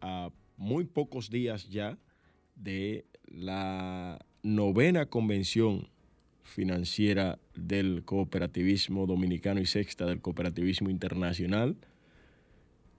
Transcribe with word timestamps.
a 0.00 0.30
muy 0.56 0.84
pocos 0.84 1.30
días 1.30 1.68
ya 1.68 1.98
de 2.54 3.04
la 3.26 4.18
novena 4.42 5.06
convención 5.06 5.88
financiera 6.42 7.38
del 7.54 8.04
cooperativismo 8.04 9.06
dominicano 9.06 9.60
y 9.60 9.66
sexta 9.66 10.06
del 10.06 10.20
cooperativismo 10.20 10.90
internacional, 10.90 11.76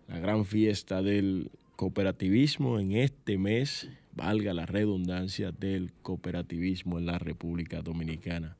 la 0.08 0.20
gran 0.20 0.46
fiesta 0.46 1.02
del 1.02 1.52
cooperativismo 1.76 2.80
en 2.80 2.94
este 2.94 3.38
mes, 3.38 3.90
valga 4.14 4.54
la 4.54 4.66
redundancia, 4.66 5.52
del 5.52 5.92
cooperativismo 6.02 7.00
en 7.00 7.06
la 7.06 7.20
República 7.20 7.82
Dominicana. 7.82 8.58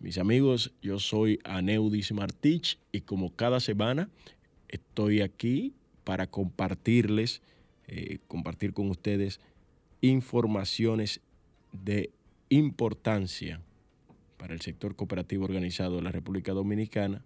Mis 0.00 0.18
amigos, 0.18 0.72
yo 0.82 0.98
soy 0.98 1.38
Aneudis 1.44 2.12
Martich 2.12 2.78
y 2.92 3.00
como 3.00 3.34
cada 3.34 3.60
semana 3.60 4.10
estoy 4.68 5.20
aquí 5.20 5.74
para 6.04 6.26
compartirles, 6.28 7.42
eh, 7.88 8.18
compartir 8.28 8.72
con 8.72 8.90
ustedes 8.90 9.40
informaciones 10.00 11.20
de 11.72 12.10
importancia 12.48 13.60
para 14.36 14.54
el 14.54 14.60
sector 14.60 14.94
cooperativo 14.94 15.44
organizado 15.44 15.96
de 15.96 16.02
la 16.02 16.12
República 16.12 16.52
Dominicana 16.52 17.24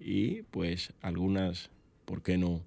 y 0.00 0.42
pues 0.42 0.92
algunas, 1.00 1.70
¿por 2.04 2.22
qué 2.22 2.38
no?, 2.38 2.62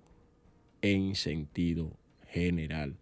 en 0.82 1.16
sentido 1.16 1.92
general. 2.28 2.96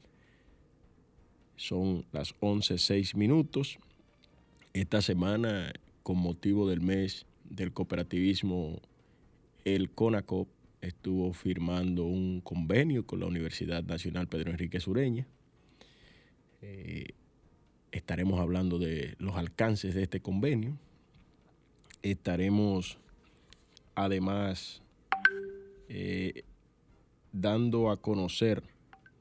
Son 1.55 2.05
las 2.11 2.33
11.06 2.39 3.15
minutos. 3.15 3.77
Esta 4.73 5.01
semana, 5.01 5.73
con 6.01 6.17
motivo 6.17 6.67
del 6.67 6.81
mes 6.81 7.25
del 7.43 7.73
cooperativismo, 7.73 8.81
el 9.65 9.91
CONACOP 9.91 10.47
estuvo 10.83 11.31
firmando 11.31 12.03
un 12.03 12.41
convenio 12.41 13.05
con 13.05 13.21
la 13.21 13.25
Universidad 13.25 13.83
Nacional 13.83 14.27
Pedro 14.27 14.51
Enrique 14.51 14.81
Sureña. 14.81 15.25
Eh, 16.61 17.13
estaremos 17.91 18.39
hablando 18.39 18.79
de 18.79 19.15
los 19.17 19.35
alcances 19.37 19.95
de 19.95 20.03
este 20.03 20.19
convenio. 20.19 20.77
Estaremos 22.01 22.97
además 23.95 24.81
eh, 25.87 26.43
dando 27.31 27.89
a 27.89 28.01
conocer, 28.01 28.61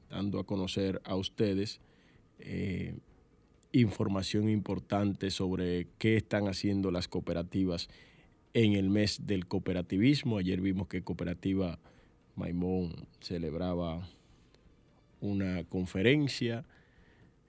dando 0.09 0.39
a 0.39 0.45
conocer 0.45 1.01
a 1.05 1.15
ustedes 1.15 1.79
eh, 2.39 2.93
información 3.71 4.49
importante 4.49 5.31
sobre 5.31 5.87
qué 5.97 6.17
están 6.17 6.49
haciendo 6.49 6.91
las 6.91 7.07
cooperativas 7.07 7.87
en 8.53 8.73
el 8.73 8.89
mes 8.89 9.25
del 9.25 9.47
cooperativismo. 9.47 10.37
Ayer 10.37 10.61
vimos 10.61 10.87
que 10.87 11.03
Cooperativa 11.03 11.79
Maimón 12.35 13.07
celebraba 13.19 14.07
una 15.21 15.63
conferencia, 15.63 16.65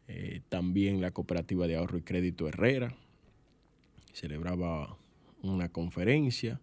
eh, 0.07 0.41
también 0.49 1.01
la 1.01 1.11
Cooperativa 1.11 1.67
de 1.67 1.77
Ahorro 1.77 1.99
y 1.99 2.03
Crédito 2.03 2.49
Herrera 2.49 2.95
celebraba 4.13 4.97
una 5.43 5.69
conferencia 5.71 6.61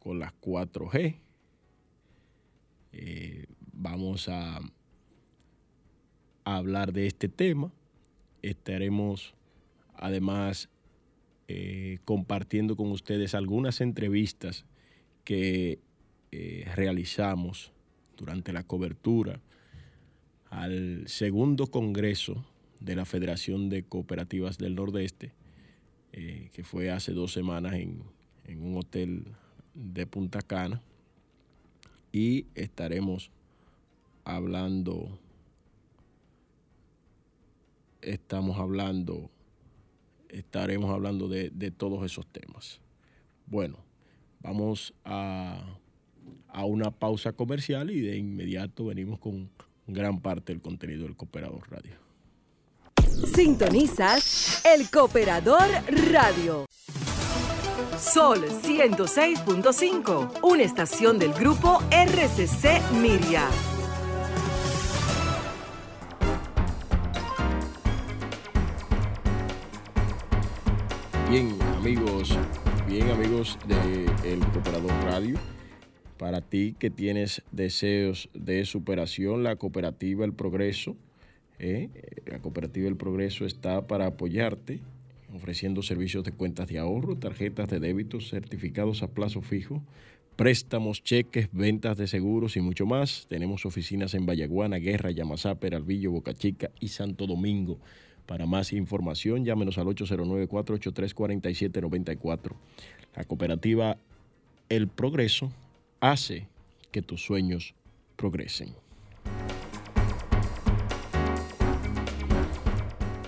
con 0.00 0.18
las 0.18 0.32
4G. 0.40 1.18
Eh, 2.92 3.46
vamos 3.72 4.28
a, 4.28 4.58
a 6.44 6.56
hablar 6.56 6.92
de 6.92 7.06
este 7.06 7.28
tema. 7.28 7.72
Estaremos 8.42 9.34
además 9.94 10.68
eh, 11.52 11.98
compartiendo 12.04 12.76
con 12.76 12.92
ustedes 12.92 13.34
algunas 13.34 13.80
entrevistas 13.80 14.66
que 15.24 15.80
eh, 16.30 16.70
realizamos 16.76 17.72
durante 18.16 18.52
la 18.52 18.62
cobertura 18.62 19.40
al 20.48 21.08
segundo 21.08 21.66
Congreso 21.66 22.46
de 22.78 22.94
la 22.94 23.04
Federación 23.04 23.68
de 23.68 23.82
Cooperativas 23.82 24.58
del 24.58 24.76
Nordeste, 24.76 25.32
eh, 26.12 26.50
que 26.52 26.62
fue 26.62 26.88
hace 26.88 27.14
dos 27.14 27.32
semanas 27.32 27.74
en, 27.74 28.04
en 28.44 28.62
un 28.62 28.76
hotel 28.76 29.24
de 29.74 30.06
Punta 30.06 30.42
Cana. 30.42 30.80
Y 32.12 32.46
estaremos 32.54 33.32
hablando, 34.22 35.18
estamos 38.02 38.56
hablando, 38.56 39.32
estaremos 40.32 40.90
hablando 40.90 41.28
de, 41.28 41.50
de 41.50 41.70
todos 41.70 42.04
esos 42.04 42.26
temas. 42.26 42.80
Bueno, 43.46 43.76
vamos 44.40 44.94
a, 45.04 45.62
a, 46.48 46.64
una 46.64 46.90
pausa 46.90 47.32
comercial 47.32 47.90
y 47.90 48.00
de 48.00 48.16
inmediato 48.16 48.86
venimos 48.86 49.18
con 49.18 49.50
gran 49.86 50.20
parte 50.20 50.52
del 50.52 50.62
contenido 50.62 51.04
del 51.04 51.16
Cooperador 51.16 51.70
Radio. 51.70 51.94
Sintonizas 53.34 54.62
el 54.64 54.88
Cooperador 54.90 55.68
Radio. 56.10 56.66
Sol 57.98 58.46
106.5, 58.46 60.40
una 60.42 60.62
estación 60.62 61.18
del 61.18 61.32
grupo 61.34 61.82
RCC 61.90 62.92
Miria. 62.92 63.46
Bien, 71.30 71.48
amigos, 71.76 72.36
bien 72.88 73.08
amigos 73.08 73.56
de 73.68 74.32
El 74.32 74.40
Cooperador 74.40 74.90
Radio. 75.04 75.36
Para 76.18 76.40
ti 76.40 76.74
que 76.76 76.90
tienes 76.90 77.42
deseos 77.52 78.28
de 78.34 78.64
superación, 78.64 79.44
la 79.44 79.54
cooperativa 79.54 80.24
El 80.24 80.32
Progreso, 80.32 80.96
¿eh? 81.60 81.88
la 82.26 82.40
cooperativa 82.40 82.88
El 82.88 82.96
Progreso 82.96 83.46
está 83.46 83.86
para 83.86 84.06
apoyarte, 84.06 84.80
ofreciendo 85.32 85.82
servicios 85.82 86.24
de 86.24 86.32
cuentas 86.32 86.66
de 86.66 86.80
ahorro, 86.80 87.14
tarjetas 87.14 87.68
de 87.68 87.78
débito, 87.78 88.20
certificados 88.20 89.04
a 89.04 89.06
plazo 89.06 89.40
fijo, 89.40 89.84
préstamos, 90.34 91.04
cheques, 91.04 91.48
ventas 91.52 91.96
de 91.96 92.08
seguros 92.08 92.56
y 92.56 92.60
mucho 92.60 92.86
más. 92.86 93.26
Tenemos 93.28 93.66
oficinas 93.66 94.14
en 94.14 94.26
Vallaguana, 94.26 94.78
Guerra, 94.78 95.12
Yamasá, 95.12 95.54
Peralvillo, 95.60 96.10
Boca 96.10 96.34
Chica 96.34 96.72
y 96.80 96.88
Santo 96.88 97.28
Domingo. 97.28 97.78
Para 98.26 98.46
más 98.46 98.72
información, 98.72 99.44
llámenos 99.44 99.78
al 99.78 99.86
809-483-4794. 99.86 102.52
La 103.16 103.24
cooperativa 103.24 103.96
El 104.68 104.86
Progreso 104.88 105.52
hace 106.00 106.48
que 106.90 107.02
tus 107.02 107.22
sueños 107.22 107.74
progresen. 108.16 108.74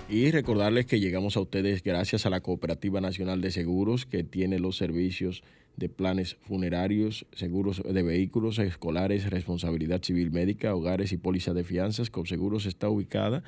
Y 0.09 0.29
recordarles 0.29 0.85
que 0.85 0.99
llegamos 0.99 1.37
a 1.37 1.39
ustedes 1.39 1.81
gracias 1.81 2.27
a 2.27 2.29
la 2.29 2.41
Cooperativa 2.41 3.01
Nacional 3.01 3.41
de 3.41 3.49
Seguros, 3.49 4.05
que 4.05 4.23
tiene 4.23 4.59
los 4.59 4.77
servicios 4.77 5.41
de 5.75 5.89
planes 5.89 6.37
funerarios, 6.41 7.25
seguros 7.33 7.81
de 7.83 8.03
vehículos 8.03 8.59
escolares, 8.59 9.27
responsabilidad 9.31 10.03
civil 10.03 10.29
médica, 10.29 10.75
hogares 10.75 11.11
y 11.13 11.17
póliza 11.17 11.53
de 11.53 11.63
fianzas. 11.63 12.11
Seguros 12.25 12.67
está 12.67 12.89
ubicada 12.89 13.43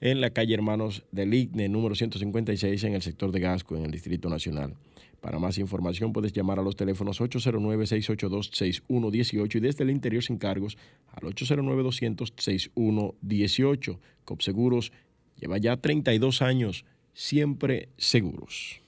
en 0.00 0.20
la 0.20 0.30
calle 0.30 0.54
Hermanos 0.54 1.04
del 1.12 1.34
IGNE, 1.34 1.68
número 1.68 1.94
156, 1.94 2.82
en 2.84 2.94
el 2.94 3.02
sector 3.02 3.30
de 3.32 3.40
Gasco, 3.40 3.76
en 3.76 3.84
el 3.84 3.90
Distrito 3.90 4.28
Nacional. 4.28 4.74
Para 5.20 5.38
más 5.38 5.58
información 5.58 6.12
puedes 6.12 6.32
llamar 6.32 6.58
a 6.58 6.62
los 6.62 6.76
teléfonos 6.76 7.20
809-682-6118 7.20 9.56
y 9.56 9.60
desde 9.60 9.84
el 9.84 9.90
interior 9.90 10.22
sin 10.22 10.38
cargos 10.38 10.78
al 11.08 11.24
809-200-6118. 11.34 13.98
Copseguros 14.24 14.92
lleva 15.40 15.58
ya 15.58 15.76
32 15.76 16.40
años, 16.42 16.84
siempre 17.12 17.88
seguros. 17.96 18.80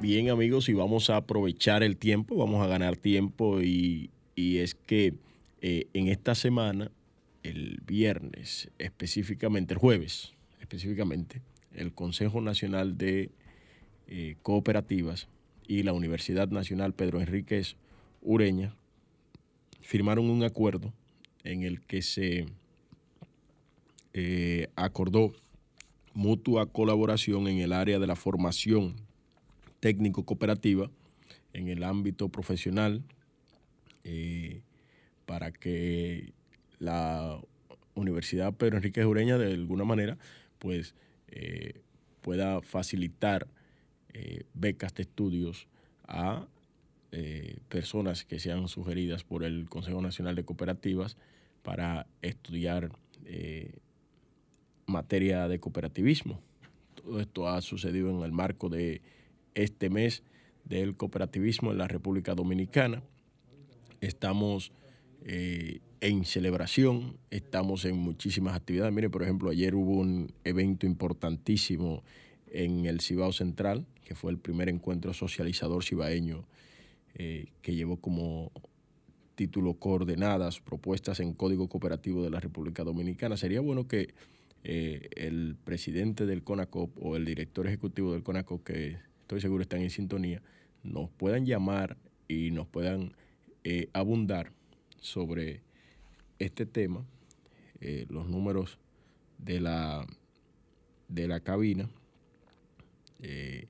Bien, 0.00 0.30
amigos, 0.30 0.70
y 0.70 0.72
vamos 0.72 1.10
a 1.10 1.16
aprovechar 1.16 1.82
el 1.82 1.98
tiempo, 1.98 2.34
vamos 2.34 2.64
a 2.64 2.66
ganar 2.66 2.96
tiempo 2.96 3.60
y, 3.60 4.08
y 4.34 4.56
es 4.56 4.74
que 4.74 5.12
eh, 5.60 5.88
en 5.92 6.08
esta 6.08 6.34
semana, 6.34 6.90
el 7.42 7.82
viernes 7.86 8.70
específicamente, 8.78 9.74
el 9.74 9.78
jueves 9.78 10.32
específicamente, 10.58 11.42
el 11.74 11.92
Consejo 11.92 12.40
Nacional 12.40 12.96
de 12.96 13.30
eh, 14.06 14.36
Cooperativas 14.42 15.28
y 15.68 15.82
la 15.82 15.92
Universidad 15.92 16.48
Nacional 16.48 16.94
Pedro 16.94 17.20
Enríquez 17.20 17.76
Ureña 18.22 18.74
firmaron 19.82 20.30
un 20.30 20.44
acuerdo 20.44 20.94
en 21.44 21.62
el 21.62 21.82
que 21.82 22.00
se 22.00 22.46
eh, 24.14 24.68
acordó 24.76 25.34
mutua 26.14 26.72
colaboración 26.72 27.48
en 27.48 27.58
el 27.58 27.74
área 27.74 27.98
de 27.98 28.06
la 28.06 28.16
formación 28.16 29.09
técnico-cooperativa 29.80 30.90
en 31.52 31.68
el 31.68 31.82
ámbito 31.82 32.28
profesional 32.28 33.02
eh, 34.04 34.62
para 35.26 35.52
que 35.52 36.32
la 36.78 37.40
Universidad 37.94 38.54
Pedro 38.54 38.76
Enrique 38.76 39.04
Ureña 39.04 39.38
de 39.38 39.52
alguna 39.52 39.84
manera 39.84 40.16
pues 40.58 40.94
eh, 41.28 41.80
pueda 42.20 42.60
facilitar 42.62 43.48
eh, 44.12 44.44
becas 44.54 44.94
de 44.94 45.02
estudios 45.02 45.66
a 46.06 46.46
personas 47.68 48.24
que 48.24 48.38
sean 48.38 48.68
sugeridas 48.68 49.24
por 49.24 49.42
el 49.42 49.68
Consejo 49.68 50.00
Nacional 50.00 50.36
de 50.36 50.44
Cooperativas 50.44 51.16
para 51.64 52.06
estudiar 52.22 52.92
materia 54.86 55.48
de 55.48 55.58
cooperativismo. 55.58 56.40
Todo 56.94 57.20
esto 57.20 57.48
ha 57.48 57.60
sucedido 57.62 58.10
en 58.10 58.22
el 58.22 58.30
marco 58.30 58.68
de 58.68 59.02
este 59.54 59.90
mes 59.90 60.22
del 60.64 60.96
cooperativismo 60.96 61.72
en 61.72 61.78
la 61.78 61.88
República 61.88 62.34
Dominicana. 62.34 63.02
Estamos 64.00 64.72
eh, 65.24 65.80
en 66.00 66.24
celebración, 66.24 67.18
estamos 67.30 67.84
en 67.84 67.96
muchísimas 67.96 68.54
actividades. 68.54 68.92
Mire, 68.92 69.10
por 69.10 69.22
ejemplo, 69.22 69.50
ayer 69.50 69.74
hubo 69.74 69.92
un 69.92 70.32
evento 70.44 70.86
importantísimo 70.86 72.02
en 72.50 72.86
el 72.86 73.00
Cibao 73.00 73.32
Central, 73.32 73.86
que 74.04 74.14
fue 74.14 74.30
el 74.32 74.38
primer 74.38 74.68
encuentro 74.68 75.12
socializador 75.12 75.84
cibaeño 75.84 76.44
eh, 77.14 77.48
que 77.62 77.74
llevó 77.74 77.96
como 77.96 78.52
título 79.34 79.74
coordenadas, 79.74 80.60
propuestas 80.60 81.20
en 81.20 81.32
Código 81.32 81.68
Cooperativo 81.68 82.22
de 82.22 82.30
la 82.30 82.40
República 82.40 82.84
Dominicana. 82.84 83.36
Sería 83.36 83.60
bueno 83.60 83.88
que 83.88 84.14
eh, 84.64 85.08
el 85.16 85.56
presidente 85.64 86.26
del 86.26 86.42
CONACOP 86.42 86.90
o 87.02 87.16
el 87.16 87.24
director 87.24 87.66
ejecutivo 87.66 88.12
del 88.12 88.22
CONACOP, 88.22 88.62
que 88.62 88.98
estoy 89.30 89.42
seguro 89.42 89.62
están 89.62 89.82
en 89.82 89.90
sintonía, 89.90 90.42
nos 90.82 91.08
puedan 91.08 91.46
llamar 91.46 91.96
y 92.26 92.50
nos 92.50 92.66
puedan 92.66 93.12
eh, 93.62 93.88
abundar 93.92 94.50
sobre 94.98 95.62
este 96.40 96.66
tema, 96.66 97.06
eh, 97.80 98.06
los 98.08 98.26
números 98.26 98.80
de 99.38 99.60
la, 99.60 100.04
de 101.06 101.28
la 101.28 101.38
cabina. 101.38 101.88
Eh, 103.22 103.68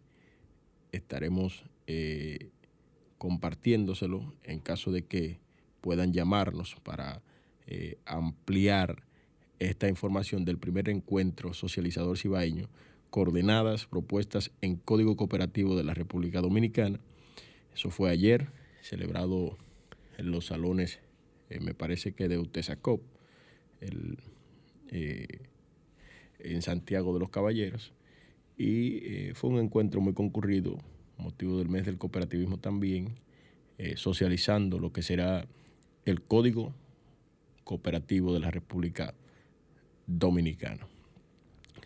estaremos 0.93 1.63
compartiéndoselo 3.19 4.33
en 4.45 4.61
caso 4.61 4.93
de 4.93 5.05
que 5.05 5.41
puedan 5.83 6.15
llamarnos 6.15 6.77
para 6.83 7.21
ampliar 8.07 9.03
esta 9.59 9.89
información 9.89 10.47
del 10.47 10.57
primer 10.57 10.89
encuentro 10.89 11.53
socializador 11.53 12.17
cibaeño, 12.17 12.71
coordenadas 13.11 13.87
propuestas 13.87 14.53
en 14.61 14.77
Código 14.77 15.17
Cooperativo 15.17 15.77
de 15.77 15.85
la 15.85 15.95
República 15.95 16.41
Dominicana. 16.41 17.01
Eso 17.75 17.91
fue 17.91 18.11
ayer, 18.11 18.49
celebrado 18.83 19.59
en 20.17 20.31
los 20.31 20.47
salones, 20.47 21.01
eh, 21.51 21.61
me 21.61 21.75
parece 21.75 22.13
que 22.13 22.29
de 22.29 22.39
UTESACOP, 22.39 23.03
el, 23.81 24.19
eh, 24.91 25.27
en 26.39 26.63
Santiago 26.63 27.13
de 27.13 27.21
los 27.21 27.31
Caballeros. 27.31 27.93
Y 28.57 28.99
eh, 29.05 29.33
fue 29.35 29.51
un 29.51 29.59
encuentro 29.59 30.01
muy 30.01 30.15
concurrido, 30.15 30.79
motivo 31.19 31.59
del 31.59 31.69
mes 31.69 31.87
del 31.87 31.99
cooperativismo 31.99 32.59
también, 32.59 33.19
socializando 33.97 34.79
lo 34.79 34.93
que 34.93 35.01
será 35.01 35.49
el 36.05 36.21
Código 36.21 36.75
Cooperativo 37.65 38.35
de 38.35 38.41
la 38.41 38.51
República 38.51 39.15
Dominicana. 40.07 40.87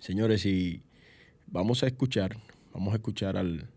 Señores, 0.00 0.44
y 0.44 0.82
vamos 1.54 1.84
a 1.84 1.86
escuchar, 1.86 2.36
vamos 2.72 2.92
a 2.92 2.96
escuchar 2.96 3.36
al 3.36 3.68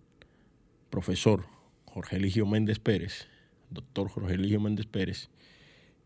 profesor 0.90 1.46
Jorge 1.86 2.16
Eligio 2.16 2.48
Méndez 2.48 2.80
Pérez, 2.80 3.28
doctor 3.70 4.10
Jorge 4.10 4.34
Eligio 4.34 4.60
Méndez 4.60 4.88
Pérez, 4.88 5.30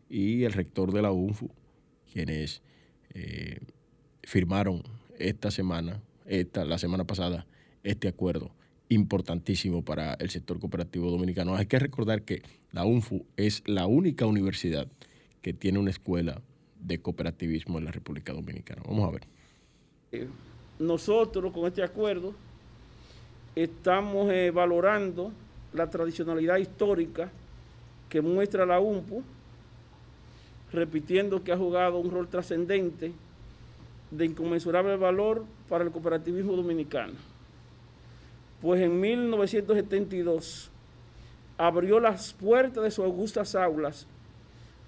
y 0.09 0.43
el 0.43 0.51
rector 0.51 0.91
de 0.91 1.01
la 1.01 1.13
UNFU, 1.13 1.49
quienes 2.11 2.61
eh, 3.13 3.61
firmaron 4.21 4.83
esta 5.17 5.49
semana, 5.49 6.03
esta, 6.25 6.65
la 6.65 6.77
semana 6.77 7.05
pasada, 7.05 7.47
este 7.83 8.09
acuerdo 8.09 8.51
importantísimo 8.89 9.85
para 9.85 10.15
el 10.15 10.29
sector 10.29 10.59
cooperativo 10.59 11.09
dominicano. 11.09 11.55
Hay 11.55 11.67
que 11.67 11.79
recordar 11.79 12.23
que 12.23 12.41
la 12.73 12.83
UNFU 12.83 13.25
es 13.37 13.63
la 13.65 13.87
única 13.87 14.25
universidad 14.25 14.89
que 15.41 15.53
tiene 15.53 15.79
una 15.79 15.91
escuela 15.91 16.41
de 16.81 17.01
cooperativismo 17.01 17.77
en 17.77 17.85
la 17.85 17.91
República 17.91 18.33
Dominicana. 18.33 18.81
Vamos 18.85 19.07
a 19.07 19.11
ver. 19.11 20.29
Nosotros 20.81 21.53
con 21.53 21.67
este 21.67 21.83
acuerdo 21.83 22.33
estamos 23.55 24.31
eh, 24.31 24.49
valorando 24.49 25.31
la 25.73 25.87
tradicionalidad 25.91 26.57
histórica 26.57 27.29
que 28.09 28.19
muestra 28.19 28.65
la 28.65 28.79
UNFU, 28.79 29.21
repitiendo 30.73 31.43
que 31.43 31.51
ha 31.51 31.57
jugado 31.57 31.99
un 31.99 32.09
rol 32.09 32.27
trascendente 32.27 33.11
de 34.09 34.25
inconmensurable 34.25 34.95
valor 34.97 35.45
para 35.69 35.83
el 35.83 35.91
cooperativismo 35.91 36.55
dominicano. 36.55 37.13
Pues 38.59 38.81
en 38.81 38.99
1972 38.99 40.71
abrió 41.59 41.99
las 41.99 42.33
puertas 42.33 42.83
de 42.83 42.89
sus 42.89 43.05
augustas 43.05 43.53
aulas 43.53 44.07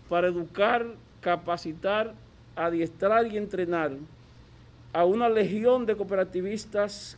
para 0.09 0.27
educar, 0.27 0.87
capacitar, 1.21 2.15
adiestrar 2.55 3.27
y 3.27 3.37
entrenar 3.37 3.91
a 4.93 5.05
una 5.05 5.27
legión 5.27 5.85
de 5.85 5.95
cooperativistas 5.95 7.17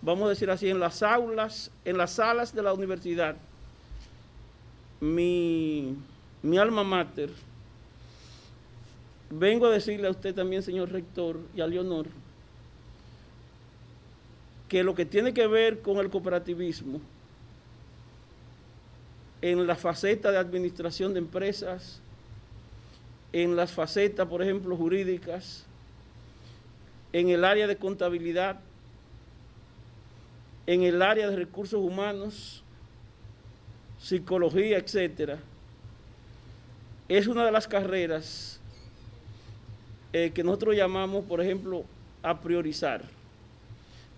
vamos 0.00 0.26
a 0.26 0.30
decir 0.30 0.50
así, 0.50 0.68
en 0.68 0.80
las 0.80 1.02
aulas, 1.02 1.70
en 1.84 1.98
las 1.98 2.12
salas 2.12 2.54
de 2.54 2.62
la 2.62 2.72
universidad, 2.72 3.36
mi, 5.00 5.96
mi 6.42 6.58
alma 6.58 6.84
mater, 6.84 7.30
vengo 9.30 9.66
a 9.66 9.70
decirle 9.70 10.06
a 10.06 10.10
usted 10.10 10.34
también, 10.34 10.62
señor 10.62 10.90
rector, 10.90 11.38
y 11.54 11.60
a 11.60 11.66
Leonor, 11.66 12.06
que 14.68 14.84
lo 14.84 14.94
que 14.94 15.04
tiene 15.04 15.34
que 15.34 15.46
ver 15.46 15.82
con 15.82 15.98
el 15.98 16.10
cooperativismo, 16.10 17.00
en 19.42 19.66
la 19.66 19.74
faceta 19.74 20.30
de 20.30 20.38
administración 20.38 21.14
de 21.14 21.20
empresas, 21.20 22.00
en 23.32 23.56
las 23.56 23.72
facetas, 23.72 24.26
por 24.28 24.42
ejemplo, 24.42 24.76
jurídicas, 24.76 25.64
en 27.12 27.28
el 27.30 27.44
área 27.44 27.66
de 27.66 27.76
contabilidad, 27.76 28.60
en 30.66 30.82
el 30.82 31.00
área 31.02 31.28
de 31.28 31.36
recursos 31.36 31.80
humanos, 31.80 32.62
psicología, 33.98 34.78
etcétera, 34.78 35.38
es 37.08 37.26
una 37.26 37.44
de 37.44 37.52
las 37.52 37.66
carreras 37.66 38.60
eh, 40.12 40.32
que 40.34 40.44
nosotros 40.44 40.76
llamamos, 40.76 41.24
por 41.24 41.40
ejemplo, 41.40 41.84
a 42.22 42.40
priorizar. 42.40 43.02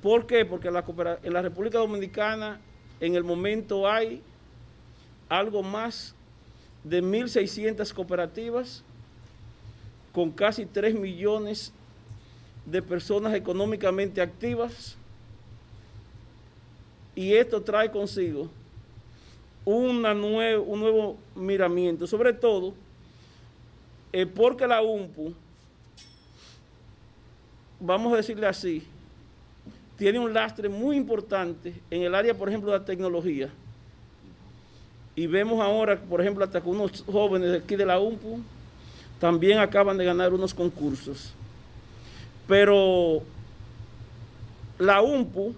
¿Por 0.03 0.27
qué? 0.27 0.45
Porque 0.45 0.69
en 0.69 1.33
la 1.33 1.43
República 1.43 1.79
Dominicana 1.79 2.61
en 3.01 3.15
el 3.15 3.25
momento 3.25 3.89
hay 3.89 4.23
algo 5.33 5.63
más 5.63 6.15
de 6.85 7.03
1.600 7.03 7.91
cooperativas 7.95 8.85
con 10.13 10.31
casi 10.31 10.67
3 10.67 10.95
millones 10.95 11.73
de 12.67 12.83
personas 12.83 13.33
económicamente 13.33 14.21
activas 14.21 14.99
y 17.15 17.33
esto 17.33 17.63
trae 17.63 17.91
consigo 17.91 18.51
una 19.65 20.13
un 20.13 20.81
nuevo 20.81 21.17
miramiento, 21.35 22.07
sobre 22.07 22.35
todo 22.35 22.75
eh, 24.13 24.27
porque 24.27 24.67
la 24.67 24.83
UMPU 24.83 25.33
vamos 27.81 28.13
a 28.13 28.17
decirle 28.17 28.47
así, 28.47 28.83
tiene 29.97 30.19
un 30.19 30.35
lastre 30.35 30.69
muy 30.69 30.95
importante 30.95 31.73
en 31.91 32.03
el 32.03 32.15
área, 32.15 32.35
por 32.35 32.51
ejemplo, 32.51 32.71
de 32.71 32.79
la 32.79 32.85
tecnología. 32.85 33.51
Y 35.15 35.27
vemos 35.27 35.61
ahora, 35.61 35.99
por 35.99 36.21
ejemplo, 36.21 36.45
hasta 36.45 36.61
que 36.61 36.69
unos 36.69 37.05
jóvenes 37.07 37.51
de 37.51 37.59
aquí 37.59 37.77
de 37.77 37.85
la 37.85 37.99
UMPU 37.99 38.41
también 39.21 39.59
acaban 39.59 39.99
de 39.99 40.05
ganar 40.05 40.33
unos 40.33 40.55
concursos. 40.55 41.33
Pero 42.49 43.23
la 44.79 45.03
UMPU 45.03 45.55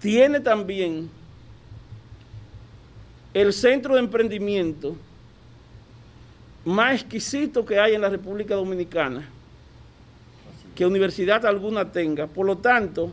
tiene 0.00 0.40
también 0.40 1.10
el 3.34 3.52
centro 3.52 3.94
de 3.94 4.00
emprendimiento 4.00 4.96
más 6.64 6.94
exquisito 6.94 7.64
que 7.64 7.80
hay 7.80 7.94
en 7.94 8.00
la 8.00 8.08
República 8.08 8.54
Dominicana 8.54 9.28
que 10.74 10.86
universidad 10.86 11.44
alguna 11.44 11.90
tenga. 11.90 12.26
Por 12.26 12.46
lo 12.46 12.58
tanto, 12.58 13.12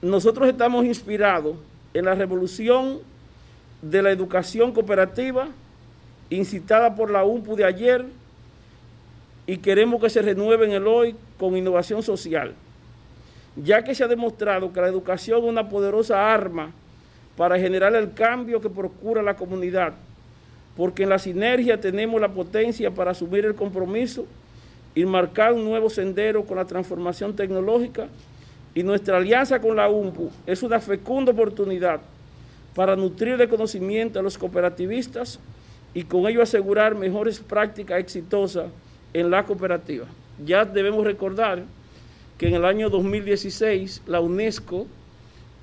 nosotros 0.00 0.48
estamos 0.48 0.84
inspirados 0.84 1.56
en 1.92 2.04
la 2.04 2.14
revolución 2.14 3.00
de 3.82 4.02
la 4.02 4.10
educación 4.10 4.72
cooperativa 4.72 5.48
incitada 6.28 6.94
por 6.94 7.10
la 7.10 7.24
UMPU 7.24 7.56
de 7.56 7.64
ayer 7.64 8.04
y 9.46 9.56
queremos 9.58 10.00
que 10.00 10.10
se 10.10 10.22
renueve 10.22 10.66
en 10.66 10.72
el 10.72 10.86
hoy 10.86 11.16
con 11.38 11.56
innovación 11.56 12.02
social, 12.02 12.54
ya 13.56 13.82
que 13.82 13.94
se 13.94 14.04
ha 14.04 14.08
demostrado 14.08 14.72
que 14.72 14.80
la 14.80 14.88
educación 14.88 15.42
es 15.42 15.48
una 15.48 15.68
poderosa 15.68 16.32
arma 16.32 16.70
para 17.36 17.58
generar 17.58 17.94
el 17.94 18.12
cambio 18.12 18.60
que 18.60 18.70
procura 18.70 19.22
la 19.22 19.34
comunidad, 19.34 19.94
porque 20.76 21.02
en 21.02 21.08
la 21.08 21.18
sinergia 21.18 21.80
tenemos 21.80 22.20
la 22.20 22.28
potencia 22.28 22.90
para 22.90 23.10
asumir 23.10 23.44
el 23.44 23.54
compromiso 23.54 24.26
y 24.94 25.04
marcar 25.04 25.52
un 25.52 25.64
nuevo 25.64 25.90
sendero 25.90 26.44
con 26.44 26.56
la 26.56 26.64
transformación 26.64 27.34
tecnológica 27.34 28.08
y 28.74 28.82
nuestra 28.82 29.16
alianza 29.16 29.60
con 29.60 29.74
la 29.74 29.88
UMPU 29.88 30.30
es 30.46 30.62
una 30.62 30.78
fecunda 30.78 31.32
oportunidad 31.32 32.00
para 32.74 32.96
nutrir 32.96 33.36
de 33.36 33.48
conocimiento 33.48 34.18
a 34.18 34.22
los 34.22 34.38
cooperativistas 34.38 35.38
y 35.94 36.04
con 36.04 36.26
ello 36.26 36.42
asegurar 36.42 36.94
mejores 36.94 37.40
prácticas 37.40 37.98
exitosas 37.98 38.66
en 39.12 39.30
la 39.30 39.44
cooperativa. 39.44 40.06
Ya 40.44 40.64
debemos 40.64 41.04
recordar 41.04 41.64
que 42.38 42.48
en 42.48 42.54
el 42.54 42.64
año 42.64 42.88
2016 42.88 44.02
la 44.06 44.20
UNESCO 44.20 44.86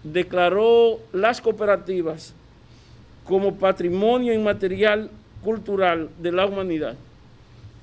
declaró 0.03 0.99
las 1.13 1.41
cooperativas 1.41 2.33
como 3.23 3.55
patrimonio 3.55 4.33
inmaterial 4.33 5.09
cultural 5.43 6.09
de 6.19 6.31
la 6.31 6.45
humanidad. 6.45 6.95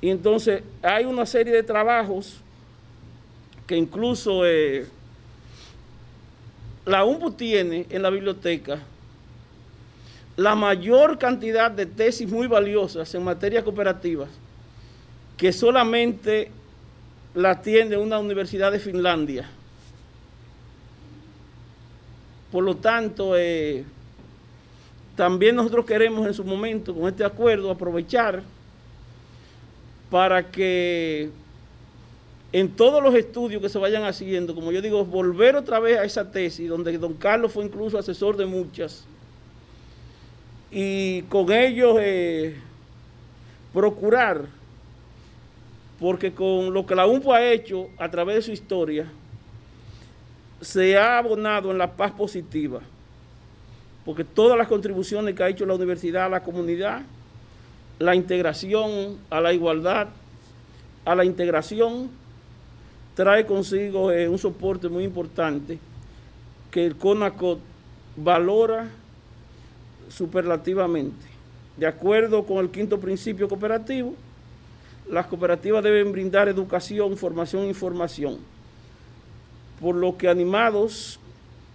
Y 0.01 0.11
entonces 0.11 0.63
hay 0.83 1.05
una 1.07 1.27
serie 1.27 1.53
de 1.53 1.63
trabajos 1.63 2.41
que 3.67 3.77
incluso 3.77 4.45
eh, 4.45 4.87
la 6.85 7.05
UMPU 7.05 7.33
tiene 7.33 7.87
en 7.89 8.03
la 8.03 8.11
biblioteca 8.11 8.81
la 10.37 10.55
mayor 10.55 11.19
cantidad 11.19 11.71
de 11.71 11.87
tesis 11.87 12.31
muy 12.31 12.47
valiosas 12.47 13.15
en 13.15 13.23
materia 13.23 13.63
cooperativa 13.63 14.27
que 15.37 15.53
solamente 15.53 16.51
la 17.35 17.61
tiene 17.61 17.97
una 17.97 18.19
universidad 18.19 18.73
de 18.73 18.79
Finlandia. 18.79 19.49
Por 22.51 22.63
lo 22.63 22.77
tanto, 22.77 23.37
eh, 23.37 23.85
también 25.17 25.57
nosotros 25.57 25.85
queremos 25.85 26.27
en 26.27 26.35
su 26.35 26.45
momento, 26.45 26.95
con 26.95 27.09
este 27.09 27.25
acuerdo, 27.25 27.71
aprovechar 27.71 28.43
para 30.09 30.51
que 30.51 31.31
en 32.53 32.71
todos 32.71 33.03
los 33.03 33.15
estudios 33.17 33.61
que 33.61 33.69
se 33.69 33.79
vayan 33.79 34.05
haciendo, 34.05 34.55
como 34.55 34.71
yo 34.71 34.81
digo, 34.81 35.05
volver 35.05 35.57
otra 35.57 35.81
vez 35.81 35.99
a 35.99 36.05
esa 36.05 36.31
tesis, 36.31 36.69
donde 36.69 36.97
don 36.99 37.15
Carlos 37.15 37.53
fue 37.53 37.65
incluso 37.65 37.99
asesor 37.99 38.37
de 38.37 38.47
muchas, 38.47 39.05
y 40.77 41.23
con 41.23 41.53
ellos 41.53 41.97
eh, 42.01 42.57
procurar, 43.73 44.47
porque 46.01 46.33
con 46.33 46.75
lo 46.75 46.85
que 46.85 46.97
la 46.97 47.07
UNPO 47.07 47.33
ha 47.33 47.45
hecho 47.45 47.91
a 47.97 48.11
través 48.11 48.35
de 48.35 48.43
su 48.43 48.51
historia, 48.51 49.07
se 50.61 50.99
ha 50.99 51.19
abonado 51.19 51.71
en 51.71 51.79
la 51.79 51.93
paz 51.93 52.11
positiva, 52.11 52.81
porque 54.05 54.25
todas 54.25 54.59
las 54.59 54.67
contribuciones 54.67 55.37
que 55.37 55.45
ha 55.45 55.49
hecho 55.49 55.65
la 55.65 55.75
universidad 55.75 56.25
a 56.25 56.29
la 56.29 56.43
comunidad, 56.43 57.03
la 58.01 58.17
integración, 58.17 59.19
a 59.31 59.41
la 59.41 59.53
igualdad, 59.53 60.09
a 61.05 61.15
la 61.15 61.25
integración, 61.25 62.11
trae 63.15 63.47
consigo 63.47 64.11
eh, 64.11 64.29
un 64.29 64.39
soporte 64.39 64.89
muy 64.89 65.05
importante 65.05 65.79
que 66.73 66.85
el 66.85 66.97
CONACOT 66.97 67.61
valora 68.17 68.91
superlativamente. 70.09 71.27
De 71.77 71.87
acuerdo 71.87 72.45
con 72.45 72.59
el 72.59 72.71
quinto 72.71 73.01
principio 73.01 73.49
cooperativo, 73.49 74.15
las 75.11 75.27
cooperativas 75.27 75.83
deben 75.83 76.13
brindar 76.13 76.49
educación, 76.49 77.17
formación 77.17 77.65
e 77.65 77.69
información. 77.69 78.39
Por 79.81 79.97
lo 79.97 80.17
que 80.17 80.29
animados 80.29 81.19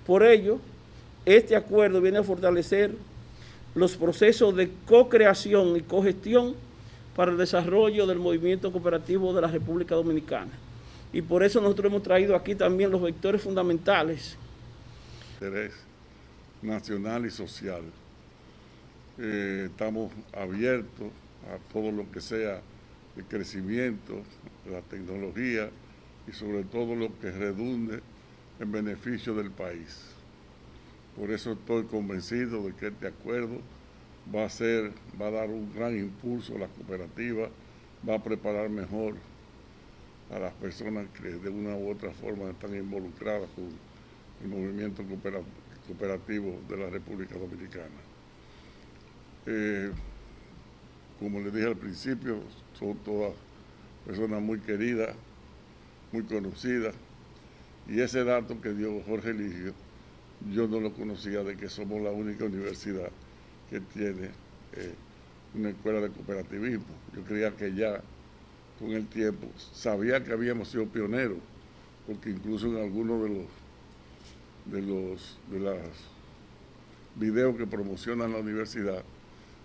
por 0.05 0.24
ello, 0.24 0.59
este 1.25 1.55
acuerdo 1.55 2.01
viene 2.01 2.19
a 2.19 2.24
fortalecer 2.24 2.95
los 3.75 3.95
procesos 3.98 4.55
de 4.55 4.71
co-creación 4.88 5.75
y 5.75 5.81
cogestión 5.81 6.55
para 7.15 7.31
el 7.31 7.38
desarrollo 7.38 8.07
del 8.07 8.17
movimiento 8.17 8.71
cooperativo 8.71 9.33
de 9.33 9.41
la 9.41 9.48
República 9.48 9.95
Dominicana 9.95 10.51
y 11.12 11.21
por 11.21 11.43
eso 11.43 11.59
nosotros 11.59 11.91
hemos 11.91 12.03
traído 12.03 12.36
aquí 12.36 12.55
también 12.55 12.91
los 12.91 13.01
vectores 13.01 13.41
fundamentales. 13.41 14.38
Interés 15.36 15.74
nacional 16.62 17.25
y 17.25 17.31
social. 17.31 17.81
Eh, 19.21 19.67
estamos 19.69 20.13
abiertos 20.31 21.11
a 21.53 21.73
todo 21.73 21.91
lo 21.91 22.09
que 22.09 22.21
sea 22.21 22.61
el 23.17 23.25
crecimiento, 23.25 24.21
la 24.71 24.81
tecnología 24.81 25.69
y 26.25 26.31
sobre 26.31 26.63
todo 26.63 26.95
lo 26.95 27.19
que 27.19 27.29
redunde 27.29 27.99
en 28.61 28.71
beneficio 28.71 29.35
del 29.35 29.51
país. 29.51 30.05
Por 31.17 31.31
eso 31.31 31.51
estoy 31.51 31.83
convencido 31.83 32.63
de 32.63 32.73
que 32.75 32.88
este 32.88 33.07
acuerdo 33.07 33.59
va 34.33 34.45
a 34.45 34.49
ser, 34.49 34.93
va 35.21 35.27
a 35.27 35.31
dar 35.31 35.49
un 35.49 35.73
gran 35.73 35.99
impulso 35.99 36.55
a 36.55 36.59
la 36.59 36.67
cooperativa, 36.69 37.49
va 38.07 38.15
a 38.15 38.23
preparar 38.23 38.69
mejor 38.69 39.15
a 40.31 40.39
las 40.39 40.53
personas 40.53 41.07
que 41.09 41.27
de 41.27 41.49
una 41.49 41.75
u 41.75 41.91
otra 41.91 42.11
forma 42.11 42.51
están 42.51 42.73
involucradas 42.73 43.49
con 43.49 43.65
el 44.43 44.47
movimiento 44.47 45.03
cooperativo 45.88 46.57
de 46.69 46.77
la 46.77 46.89
República 46.89 47.38
Dominicana. 47.38 48.09
Eh, 49.51 49.89
como 51.20 51.39
les 51.39 51.51
dije 51.51 51.65
al 51.65 51.75
principio, 51.75 52.38
son 52.77 52.96
todas 52.98 53.34
personas 54.06 54.39
muy 54.44 54.60
queridas, 54.60 55.15
muy 56.12 56.22
conocidas, 56.22 56.94
y 57.88 58.00
ese 58.00 58.24
dato 58.24 58.62
que 58.62 58.70
dio 58.74 59.01
Jorge 59.08 59.32
Eligio, 59.32 59.74
yo 60.53 60.68
no 60.68 60.79
lo 60.79 60.94
conocía 60.94 61.44
de 61.44 61.58
que 61.58 61.68
somos 61.68 62.00
la 62.00 62.12
única 62.12 62.46
universidad 62.46 63.10
que 63.72 63.79
tiene 63.79 64.29
eh, 64.74 64.94
una 65.56 65.70
escuela 65.70 66.00
de 66.00 66.10
cooperativismo. 66.10 66.86
Yo 67.15 67.24
creía 67.24 67.50
que 67.50 67.74
ya 67.74 68.03
con 68.77 68.91
el 68.91 69.08
tiempo. 69.08 69.48
Sabía 69.74 70.24
que 70.24 70.32
habíamos 70.32 70.68
sido 70.68 70.86
pioneros, 70.86 71.39
porque 72.06 72.29
incluso 72.29 72.68
en 72.68 72.77
algunos 72.77 73.24
de 73.24 73.29
los 73.29 73.46
de 74.65 74.82
los 74.84 75.39
de 75.50 75.60
las 75.60 75.89
videos 77.15 77.58
que 77.58 77.65
promocionan 77.65 78.32
la 78.32 78.38
universidad 78.38 79.04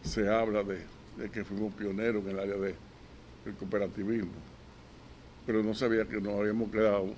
se 0.04 0.28
habla 0.28 0.62
de, 0.62 0.84
que 1.30 1.44
fuimos 1.44 1.74
pioneros 1.74 2.22
en 2.24 2.30
el 2.30 2.38
área 2.38 2.56
de, 2.56 2.74
del 3.44 3.54
cooperativismo. 3.58 4.32
Pero 5.46 5.62
no 5.62 5.74
sabía 5.74 6.06
que 6.06 6.20
nos 6.20 6.38
habíamos 6.38 6.70
quedado 6.70 7.14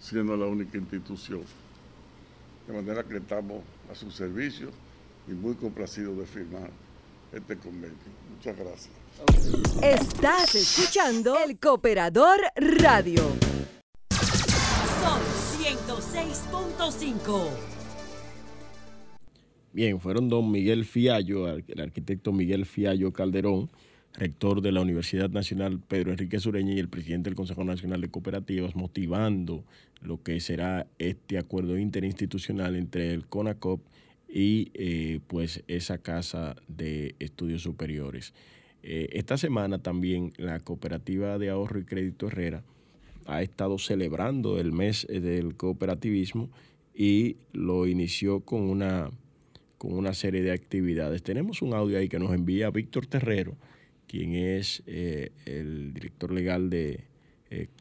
siendo 0.00 0.36
la 0.36 0.46
única 0.46 0.76
institución. 0.76 1.42
De 2.66 2.72
manera 2.72 3.04
que 3.04 3.18
estamos 3.18 3.62
a 3.90 3.94
su 3.94 4.10
servicio 4.10 4.70
y 5.28 5.32
muy 5.32 5.54
complacidos 5.54 6.18
de 6.18 6.26
firmar 6.26 6.70
este 7.32 7.56
convenio. 7.56 7.96
Muchas 8.36 8.56
gracias. 8.56 8.90
Estás 9.82 10.54
escuchando 10.54 11.38
el 11.38 11.58
Cooperador 11.58 12.40
Radio. 12.56 13.22
Son 15.00 15.20
106.5. 15.60 17.73
Bien, 19.74 19.98
fueron 19.98 20.28
don 20.28 20.52
Miguel 20.52 20.84
Fiallo, 20.84 21.48
el 21.48 21.80
arquitecto 21.80 22.32
Miguel 22.32 22.64
Fiallo 22.64 23.12
Calderón, 23.12 23.68
rector 24.12 24.60
de 24.62 24.70
la 24.70 24.80
Universidad 24.80 25.30
Nacional 25.30 25.80
Pedro 25.80 26.12
Enrique 26.12 26.38
Sureña 26.38 26.74
y 26.74 26.78
el 26.78 26.88
presidente 26.88 27.28
del 27.28 27.34
Consejo 27.34 27.64
Nacional 27.64 28.00
de 28.00 28.08
Cooperativas, 28.08 28.76
motivando 28.76 29.64
lo 30.00 30.22
que 30.22 30.38
será 30.38 30.86
este 31.00 31.38
acuerdo 31.38 31.76
interinstitucional 31.76 32.76
entre 32.76 33.12
el 33.12 33.26
CONACOP 33.26 33.80
y 34.28 34.70
eh, 34.74 35.18
pues 35.26 35.64
esa 35.66 35.98
casa 35.98 36.54
de 36.68 37.16
estudios 37.18 37.62
superiores. 37.62 38.32
Eh, 38.84 39.08
esta 39.10 39.36
semana 39.36 39.80
también 39.80 40.34
la 40.36 40.60
Cooperativa 40.60 41.36
de 41.36 41.50
Ahorro 41.50 41.80
y 41.80 41.84
Crédito 41.84 42.28
Herrera 42.28 42.62
ha 43.26 43.42
estado 43.42 43.78
celebrando 43.78 44.60
el 44.60 44.70
mes 44.70 45.04
eh, 45.10 45.18
del 45.18 45.56
cooperativismo 45.56 46.48
y 46.94 47.38
lo 47.52 47.88
inició 47.88 48.38
con 48.38 48.60
una, 48.70 49.10
con 49.84 49.98
una 49.98 50.14
serie 50.14 50.42
de 50.42 50.52
actividades. 50.52 51.22
Tenemos 51.22 51.62
un 51.62 51.74
audio 51.74 51.98
ahí 51.98 52.08
que 52.08 52.18
nos 52.18 52.32
envía 52.32 52.70
Víctor 52.70 53.06
Terrero, 53.06 53.56
quien 54.06 54.34
es 54.34 54.82
eh, 54.86 55.32
el 55.44 55.92
director 55.92 56.32
legal 56.32 56.70
de 56.70 57.04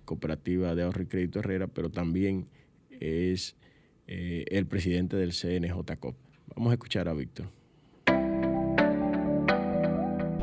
Cooperativa 0.06 0.76
de 0.76 0.84
Ahorro 0.84 1.02
y 1.02 1.06
Crédito 1.08 1.40
Herrera, 1.40 1.66
pero 1.66 1.90
también 1.90 2.46
es 2.92 3.56
el 4.06 4.68
presidente 4.68 5.16
del 5.16 5.32
CNJCOP. 5.32 6.16
Vamos 6.56 6.70
a 6.70 6.74
escuchar 6.74 7.08
a 7.10 7.14
Víctor. 7.14 7.63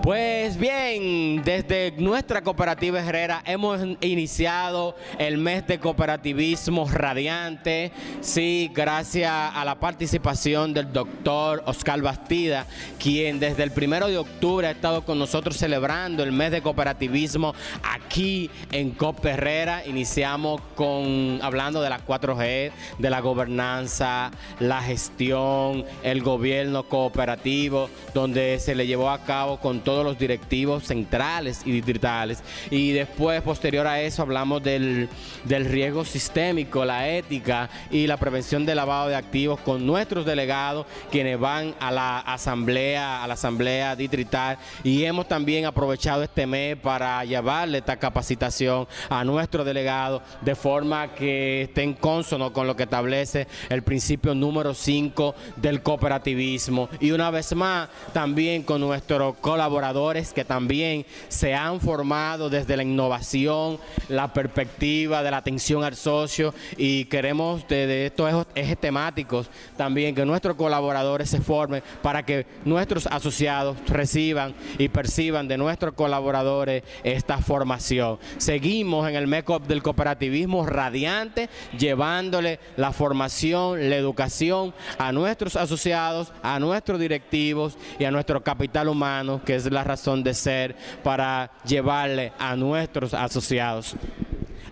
Pues 0.02 0.56
bien, 0.56 1.42
desde 1.44 1.92
nuestra 1.98 2.40
cooperativa 2.40 3.00
Herrera 3.00 3.42
hemos 3.44 3.82
iniciado 4.00 4.96
el 5.18 5.36
mes 5.36 5.66
de 5.66 5.78
cooperativismo 5.78 6.88
radiante, 6.90 7.92
sí, 8.22 8.70
gracias 8.72 9.30
a 9.30 9.62
la 9.62 9.78
participación 9.78 10.72
del 10.72 10.90
doctor 10.90 11.62
Oscar 11.66 12.00
Bastida, 12.00 12.64
quien 12.98 13.40
desde 13.40 13.62
el 13.62 13.72
primero 13.72 14.08
de 14.08 14.16
octubre 14.16 14.68
ha 14.68 14.70
estado 14.70 15.04
con 15.04 15.18
nosotros 15.18 15.58
celebrando 15.58 16.22
el 16.22 16.32
mes 16.32 16.50
de 16.50 16.62
cooperativismo 16.62 17.54
aquí 17.82 18.50
en 18.72 18.92
COP 18.92 19.26
Herrera. 19.26 19.84
Iniciamos 19.84 20.62
con 20.76 21.40
hablando 21.42 21.82
de 21.82 21.90
las 21.90 22.06
4G, 22.06 22.72
de 22.98 23.10
la 23.10 23.20
gobernanza, 23.20 24.30
la 24.60 24.80
gestión, 24.80 25.84
el 26.02 26.22
gobierno 26.22 26.84
cooperativo, 26.84 27.90
donde 28.14 28.58
se 28.60 28.74
le 28.74 28.86
llevó 28.86 29.10
a 29.10 29.24
cabo 29.24 29.60
con 29.60 29.89
todos 29.90 30.04
los 30.04 30.20
directivos 30.20 30.84
centrales 30.84 31.62
y 31.64 31.72
distritales. 31.72 32.44
Y 32.70 32.92
después, 32.92 33.42
posterior 33.42 33.88
a 33.88 34.00
eso, 34.00 34.22
hablamos 34.22 34.62
del, 34.62 35.08
del 35.44 35.64
riesgo 35.64 36.04
sistémico, 36.04 36.84
la 36.84 37.08
ética 37.08 37.68
y 37.90 38.06
la 38.06 38.16
prevención 38.16 38.64
del 38.64 38.76
lavado 38.76 39.08
de 39.08 39.16
activos 39.16 39.58
con 39.58 39.84
nuestros 39.84 40.24
delegados, 40.24 40.86
quienes 41.10 41.40
van 41.40 41.74
a 41.80 41.90
la 41.90 42.20
asamblea, 42.20 43.24
a 43.24 43.26
la 43.26 43.34
asamblea 43.34 43.96
distrital. 43.96 44.58
Y 44.84 45.02
hemos 45.02 45.26
también 45.26 45.66
aprovechado 45.66 46.22
este 46.22 46.46
mes 46.46 46.76
para 46.76 47.24
llevarle 47.24 47.78
esta 47.78 47.96
capacitación 47.96 48.86
a 49.08 49.24
nuestros 49.24 49.66
delegados 49.66 50.22
de 50.40 50.54
forma 50.54 51.12
que 51.14 51.62
esté 51.62 51.82
en 51.82 51.94
consono 51.94 52.52
con 52.52 52.68
lo 52.68 52.76
que 52.76 52.84
establece 52.84 53.48
el 53.68 53.82
principio 53.82 54.36
número 54.36 54.72
5 54.72 55.34
del 55.56 55.82
cooperativismo. 55.82 56.88
Y 57.00 57.10
una 57.10 57.32
vez 57.32 57.52
más, 57.56 57.88
también 58.12 58.62
con 58.62 58.80
nuestros 58.80 59.34
colaboradores 59.80 60.34
que 60.34 60.44
también 60.44 61.06
se 61.28 61.54
han 61.54 61.80
formado 61.80 62.50
desde 62.50 62.76
la 62.76 62.82
innovación, 62.82 63.78
la 64.10 64.30
perspectiva 64.30 65.22
de 65.22 65.30
la 65.30 65.38
atención 65.38 65.84
al 65.84 65.96
socio 65.96 66.52
y 66.76 67.06
queremos 67.06 67.66
desde 67.66 68.06
estos 68.06 68.46
ejes 68.54 68.78
temáticos 68.78 69.48
también 69.78 70.14
que 70.14 70.26
nuestros 70.26 70.56
colaboradores 70.56 71.30
se 71.30 71.40
formen 71.40 71.82
para 72.02 72.26
que 72.26 72.46
nuestros 72.66 73.06
asociados 73.06 73.78
reciban 73.86 74.54
y 74.76 74.88
perciban 74.88 75.48
de 75.48 75.56
nuestros 75.56 75.94
colaboradores 75.94 76.82
esta 77.02 77.38
formación. 77.38 78.18
Seguimos 78.36 79.08
en 79.08 79.16
el 79.16 79.26
MECOP 79.26 79.66
del 79.66 79.82
cooperativismo 79.82 80.66
radiante, 80.66 81.48
llevándole 81.78 82.60
la 82.76 82.92
formación, 82.92 83.88
la 83.88 83.96
educación 83.96 84.74
a 84.98 85.10
nuestros 85.12 85.56
asociados, 85.56 86.34
a 86.42 86.58
nuestros 86.58 87.00
directivos 87.00 87.78
y 87.98 88.04
a 88.04 88.10
nuestro 88.10 88.42
capital 88.42 88.88
humano, 88.88 89.40
que 89.44 89.54
es 89.54 89.69
la 89.72 89.84
razón 89.84 90.22
de 90.22 90.34
ser 90.34 90.76
para 91.02 91.50
llevarle 91.64 92.32
a 92.38 92.56
nuestros 92.56 93.14
asociados. 93.14 93.96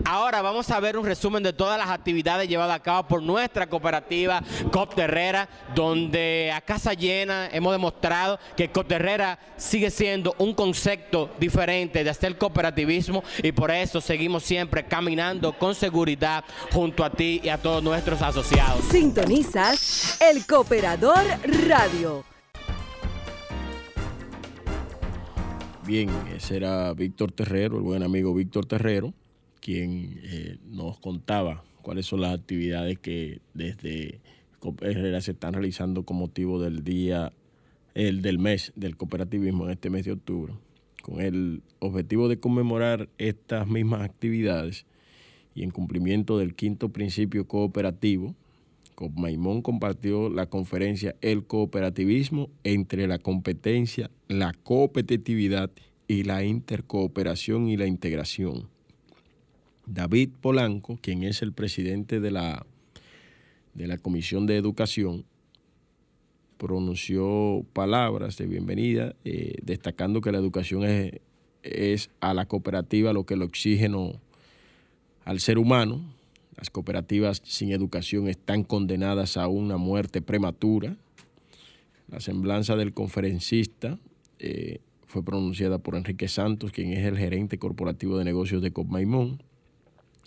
Ahora 0.05 0.43
vamos 0.43 0.71
a 0.71 0.81
ver 0.81 0.97
un 0.97 1.05
resumen 1.05 1.43
de 1.43 1.53
todas 1.53 1.79
las 1.79 1.91
actividades 1.91 2.49
llevadas 2.49 2.77
a 2.77 2.83
cabo 2.83 3.09
por 3.09 3.23
nuestra 3.23 3.67
cooperativa 3.67 4.43
COP 4.71 4.95
Terrera, 4.95 5.49
donde 5.75 6.53
a 6.55 6.61
casa 6.61 6.95
llena 6.95 7.49
hemos 7.53 7.73
demostrado 7.73 8.39
que 8.57 8.71
COP 8.71 8.89
Terrera 8.89 9.39
sigue 9.57 9.91
siendo 9.91 10.35
un 10.39 10.55
concepto 10.55 11.31
diferente 11.39 12.05
de 12.05 12.11
hacer 12.11 12.39
cooperativismo 12.39 13.23
y 13.43 13.53
por 13.53 13.71
eso 13.71 14.01
seguimos 14.01 14.45
siempre 14.45 14.85
caminando 14.85 15.53
con 15.53 15.75
seguridad 15.75 16.45
junto 16.73 17.05
a 17.05 17.11
ti 17.11 17.41
y 17.43 17.49
a 17.49 17.59
todos 17.59 17.83
nuestros 17.83 18.23
asociados. 18.23 18.85
Sintonizas 18.91 20.19
El 20.21 20.47
Cooperador 20.47 21.25
Radio. 21.69 22.38
Bien, 25.89 26.11
ese 26.37 26.59
era 26.59 26.93
Víctor 26.93 27.33
Terrero, 27.33 27.79
el 27.79 27.83
buen 27.83 28.03
amigo 28.03 28.35
Víctor 28.35 28.67
Terrero, 28.67 29.15
quien 29.59 30.21
eh, 30.23 30.59
nos 30.69 30.99
contaba 30.99 31.65
cuáles 31.81 32.05
son 32.05 32.21
las 32.21 32.39
actividades 32.39 32.99
que 32.99 33.41
desde 33.55 34.21
Herrera 34.83 35.23
se 35.23 35.31
están 35.31 35.55
realizando 35.55 36.03
con 36.03 36.19
motivo 36.19 36.61
del 36.61 36.85
día, 36.85 37.33
el 37.95 38.21
del 38.21 38.39
mes 38.39 38.75
del 38.77 38.99
cooperativismo 38.99 39.65
en 39.65 39.71
este 39.71 39.89
mes 39.89 40.05
de 40.05 40.13
octubre, 40.13 40.53
con 41.03 41.23
el 41.23 41.63
objetivo 41.79 42.29
de 42.29 42.39
conmemorar 42.39 43.09
estas 43.17 43.67
mismas 43.67 44.03
actividades 44.03 44.85
y 45.55 45.63
en 45.63 45.71
cumplimiento 45.71 46.37
del 46.37 46.55
quinto 46.55 46.91
principio 46.91 47.49
cooperativo, 47.49 48.35
Maimón 49.15 49.63
compartió 49.63 50.29
la 50.29 50.47
conferencia 50.47 51.15
El 51.21 51.47
cooperativismo 51.47 52.51
entre 52.65 53.07
la 53.07 53.19
competencia, 53.19 54.11
la 54.27 54.53
competitividad 54.53 55.71
y 56.09 56.25
la 56.25 56.43
intercooperación 56.45 57.69
y 57.69 57.77
la 57.77 57.87
integración. 57.87 58.69
David 59.87 60.31
Polanco, 60.41 60.99
quien 61.01 61.23
es 61.23 61.43
el 61.43 61.53
presidente 61.53 62.21
de 62.21 62.31
la, 62.31 62.67
de 63.75 63.87
la 63.87 63.99
Comisión 63.99 64.47
de 64.47 64.57
Educación, 64.57 65.25
pronunció 66.57 67.65
palabras 67.73 68.37
de 68.37 68.47
bienvenida, 68.47 69.15
eh, 69.25 69.55
destacando 69.63 70.21
que 70.21 70.33
la 70.33 70.39
educación 70.39 70.85
es, 70.85 71.21
es 71.63 72.11
a 72.21 72.35
la 72.35 72.47
cooperativa 72.47 73.13
lo 73.13 73.25
que 73.25 73.35
el 73.35 73.43
oxígeno 73.43 74.21
al 75.25 75.41
ser 75.41 75.59
humano, 75.59 76.03
las 76.59 76.71
cooperativas 76.71 77.41
sin 77.45 77.71
educación 77.71 78.27
están 78.27 78.65
condenadas 78.65 79.37
a 79.37 79.47
una 79.47 79.77
muerte 79.77 80.21
prematura. 80.21 80.97
La 82.09 82.19
semblanza 82.19 82.75
del 82.75 82.93
conferencista 82.93 84.01
eh, 84.41 84.81
fue 85.07 85.23
pronunciada 85.23 85.79
por 85.79 85.95
Enrique 85.95 86.27
Santos, 86.27 86.73
quien 86.73 86.93
es 86.93 87.07
el 87.07 87.17
gerente 87.17 87.59
corporativo 87.59 88.19
de 88.19 88.25
negocios 88.25 88.61
de 88.61 88.73
Copmaimón, 88.73 89.41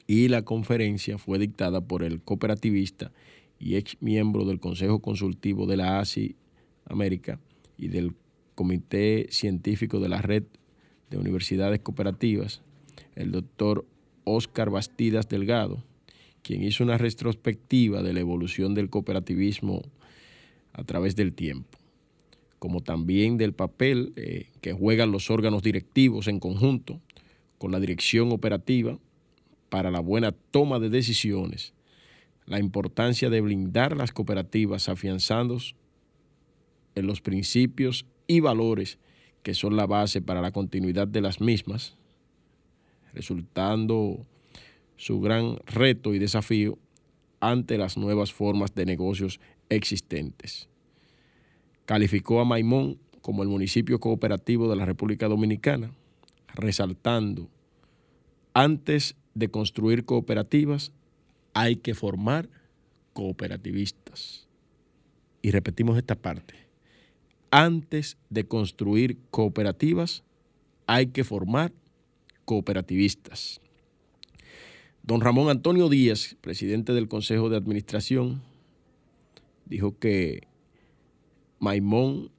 y 0.08 0.30
la 0.30 0.44
conferencia 0.44 1.18
fue 1.18 1.38
dictada 1.38 1.82
por 1.82 2.02
el 2.02 2.22
cooperativista 2.22 3.12
y 3.60 3.76
ex 3.76 4.02
miembro 4.02 4.46
del 4.46 4.62
Consejo 4.62 5.00
Consultivo 5.00 5.68
de 5.68 5.78
la 5.78 6.00
ASI 6.00 6.38
América 6.86 7.40
y 7.78 7.90
del 7.90 8.14
Comité 8.56 9.28
Científico 9.32 10.00
de 10.00 10.08
la 10.08 10.22
Red 10.22 10.44
de 11.10 11.18
Universidades 11.18 11.82
Cooperativas, 11.82 12.62
el 13.16 13.32
doctor 13.32 13.86
Oscar 14.24 14.70
Bastidas 14.70 15.28
Delgado, 15.28 15.84
quien 16.44 16.64
hizo 16.64 16.84
una 16.84 16.98
retrospectiva 16.98 18.02
de 18.02 18.14
la 18.14 18.20
evolución 18.20 18.74
del 18.74 18.90
cooperativismo 18.90 19.82
a 20.74 20.84
través 20.84 21.16
del 21.16 21.34
tiempo, 21.34 21.78
como 22.60 22.82
también 22.82 23.38
del 23.38 23.54
papel 23.54 24.14
eh, 24.16 24.50
que 24.62 24.74
juegan 24.74 25.12
los 25.12 25.30
órganos 25.30 25.64
directivos 25.64 26.28
en 26.28 26.40
conjunto 26.40 27.00
con 27.58 27.72
la 27.72 27.80
dirección 27.80 28.32
operativa 28.32 28.98
para 29.70 29.92
la 29.92 30.00
buena 30.00 30.32
toma 30.32 30.80
de 30.80 30.90
decisiones, 30.90 31.74
la 32.46 32.60
importancia 32.60 33.30
de 33.30 33.42
blindar 33.42 33.96
las 33.96 34.12
cooperativas 34.12 34.90
afianzados 34.90 35.76
en 36.96 37.08
los 37.08 37.22
principios 37.22 38.06
y 38.28 38.40
valores 38.40 39.00
que 39.44 39.54
son 39.54 39.76
la 39.76 39.86
base 39.86 40.22
para 40.22 40.42
la 40.42 40.52
continuidad 40.52 41.08
de 41.08 41.22
las 41.22 41.42
mismas, 41.42 41.96
resultando 43.14 44.26
su 45.02 45.20
gran 45.20 45.58
reto 45.66 46.14
y 46.14 46.20
desafío 46.20 46.78
ante 47.40 47.80
las 47.80 47.98
nuevas 47.98 48.32
formas 48.32 48.76
de 48.76 48.86
negocios 48.86 49.40
existentes. 49.68 50.70
Calificó 51.88 52.40
a 52.40 52.46
Maimón 52.46 53.00
como 53.24 53.42
el 53.42 53.50
municipio 53.50 54.00
cooperativo 54.00 54.70
de 54.70 54.76
la 54.76 54.86
República 54.86 55.28
Dominicana, 55.28 55.92
resaltando, 56.54 57.50
antes 58.54 59.16
de 59.34 59.50
construir 59.50 60.06
cooperativas, 60.06 60.92
hay 61.56 61.78
que 61.78 61.96
formar 61.96 62.48
cooperativistas. 63.14 64.48
Y 65.42 65.50
repetimos 65.50 65.98
esta 65.98 66.14
parte. 66.14 66.54
Antes 67.50 68.18
de 68.30 68.48
construir 68.48 69.18
cooperativas, 69.32 70.24
hay 70.86 71.08
que 71.08 71.24
formar 71.24 71.74
cooperativistas. 72.46 73.62
Don 75.04 75.20
Ramón 75.20 75.50
Antonio 75.50 75.90
Díaz, 75.90 76.38
presidente 76.42 76.94
del 76.94 77.08
Consejo 77.08 77.50
de 77.50 77.58
Administración, 77.58 78.44
dijo 79.66 79.98
que 79.98 80.42
Maimón, 81.60 82.30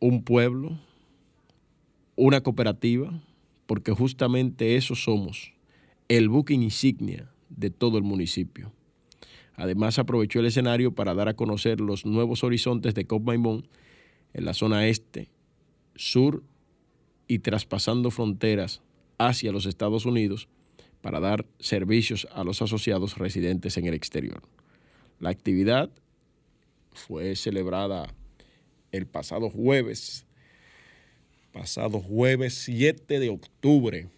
un 0.00 0.24
pueblo, 0.24 0.76
una 2.16 2.40
cooperativa, 2.40 3.22
porque 3.66 3.92
justamente 3.92 4.74
eso 4.74 4.96
somos, 4.96 5.52
el 6.08 6.28
buque 6.28 6.52
insignia 6.52 7.30
de 7.48 7.70
todo 7.70 7.96
el 7.96 8.02
municipio. 8.02 8.72
Además 9.54 10.00
aprovechó 10.00 10.40
el 10.40 10.46
escenario 10.46 10.96
para 10.96 11.14
dar 11.14 11.28
a 11.28 11.34
conocer 11.34 11.80
los 11.80 12.04
nuevos 12.04 12.42
horizontes 12.42 12.94
de 12.94 13.06
Cop 13.06 13.22
Maimón 13.22 13.68
en 14.34 14.44
la 14.44 14.54
zona 14.54 14.88
este, 14.88 15.30
sur 15.94 16.42
y 17.28 17.38
traspasando 17.38 18.10
fronteras 18.10 18.82
hacia 19.16 19.52
los 19.52 19.64
Estados 19.66 20.06
Unidos 20.06 20.48
para 21.00 21.20
dar 21.20 21.44
servicios 21.58 22.26
a 22.32 22.44
los 22.44 22.62
asociados 22.62 23.18
residentes 23.18 23.76
en 23.76 23.86
el 23.86 23.94
exterior. 23.94 24.42
La 25.20 25.30
actividad 25.30 25.90
fue 26.92 27.34
celebrada 27.36 28.08
el 28.92 29.06
pasado 29.06 29.50
jueves, 29.50 30.26
pasado 31.52 32.00
jueves 32.00 32.54
7 32.54 33.20
de 33.20 33.28
octubre, 33.28 34.08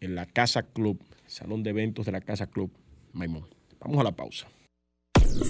en 0.00 0.14
la 0.14 0.26
Casa 0.26 0.62
Club, 0.62 0.98
Salón 1.26 1.62
de 1.62 1.70
Eventos 1.70 2.06
de 2.06 2.12
la 2.12 2.20
Casa 2.20 2.46
Club 2.46 2.70
Maimón. 3.12 3.46
Vamos 3.80 3.98
a 4.00 4.04
la 4.04 4.12
pausa. 4.12 4.48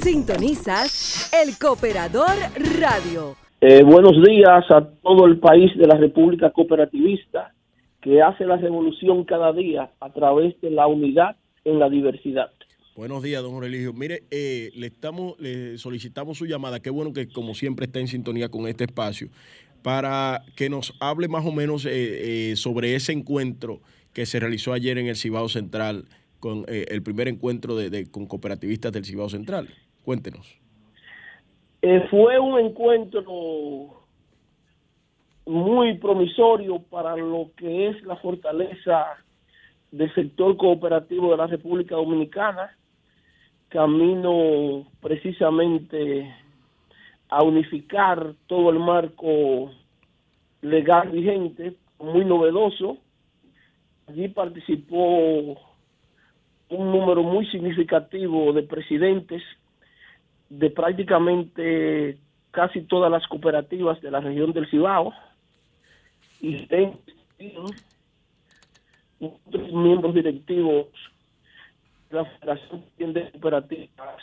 Sintonizas 0.03 1.31
el 1.33 1.59
Cooperador 1.59 2.37
Radio. 2.81 3.37
Eh, 3.61 3.83
buenos 3.83 4.23
días 4.27 4.65
a 4.71 4.85
todo 5.03 5.27
el 5.27 5.39
país 5.39 5.71
de 5.77 5.87
la 5.87 5.97
República 5.97 6.51
Cooperativista 6.51 7.55
que 8.03 8.21
hace 8.21 8.45
la 8.45 8.57
revolución 8.57 9.25
cada 9.25 9.53
día 9.53 9.93
a 10.01 10.13
través 10.13 10.61
de 10.61 10.71
la 10.71 10.87
unidad 10.87 11.37
en 11.65 11.79
la 11.79 11.89
diversidad. 11.89 12.51
Buenos 12.97 13.23
días, 13.23 13.43
don 13.43 13.59
Religio. 13.63 13.95
Mire, 13.95 14.25
eh, 14.31 14.71
le 14.75 14.89
estamos, 14.89 15.39
le 15.41 15.79
solicitamos 15.79 16.37
su 16.37 16.45
llamada. 16.45 16.81
Qué 16.81 16.91
bueno 16.91 17.13
que 17.15 17.29
como 17.29 17.55
siempre 17.55 17.87
está 17.87 18.01
en 18.01 18.09
sintonía 18.09 18.51
con 18.51 18.67
este 18.67 18.85
espacio 18.85 19.29
para 19.83 20.43
que 20.57 20.69
nos 20.69 20.95
hable 21.01 21.29
más 21.29 21.47
o 21.47 21.53
menos 21.53 21.87
eh, 21.87 21.91
eh, 22.51 22.57
sobre 22.57 22.95
ese 22.95 23.13
encuentro 23.13 23.81
que 24.13 24.27
se 24.27 24.39
realizó 24.41 24.73
ayer 24.73 24.99
en 24.99 25.07
el 25.07 25.17
Cibao 25.17 25.49
Central 25.49 26.05
con 26.39 26.65
el 26.69 27.03
primer 27.05 27.29
encuentro 27.29 27.77
de, 27.77 28.11
con 28.11 28.27
cooperativistas 28.27 28.91
del 28.91 29.05
Cibao 29.05 29.29
Central. 29.29 29.69
Cuéntenos. 30.05 30.59
fue 32.11 32.39
un 32.41 32.59
encuentro 32.59 34.02
muy 35.47 35.99
promisorio 35.99 36.79
para 36.79 37.17
lo 37.17 37.51
que 37.57 37.89
es 37.89 38.03
la 38.03 38.17
fortaleza 38.17 39.07
del 39.91 40.13
sector 40.15 40.57
cooperativo 40.57 41.31
de 41.31 41.37
la 41.37 41.47
República 41.47 41.97
Dominicana, 41.97 42.77
camino 43.69 44.87
precisamente 45.01 46.35
a 47.29 47.43
unificar 47.43 48.35
todo 48.47 48.71
el 48.71 48.79
marco 48.79 49.71
legal 50.61 51.11
vigente, 51.11 51.75
muy 51.99 52.25
novedoso. 52.25 52.99
Allí 54.07 54.29
participó 54.29 55.59
un 56.69 56.93
número 56.93 57.23
muy 57.23 57.47
significativo 57.47 58.53
de 58.53 58.63
presidentes 58.63 59.43
de 60.49 60.71
prácticamente 60.71 62.19
casi 62.51 62.83
todas 62.83 63.11
las 63.11 63.27
cooperativas 63.29 64.01
de 64.03 64.11
la 64.11 64.21
región 64.21 64.53
del 64.53 64.69
Cibao 64.69 65.13
y 66.43 66.69
miembros 69.73 70.15
directivos 70.15 70.89
de 72.11 72.17
la 72.17 72.25
Federación 72.25 73.13
de 73.15 73.31
Cooperativas 73.31 74.23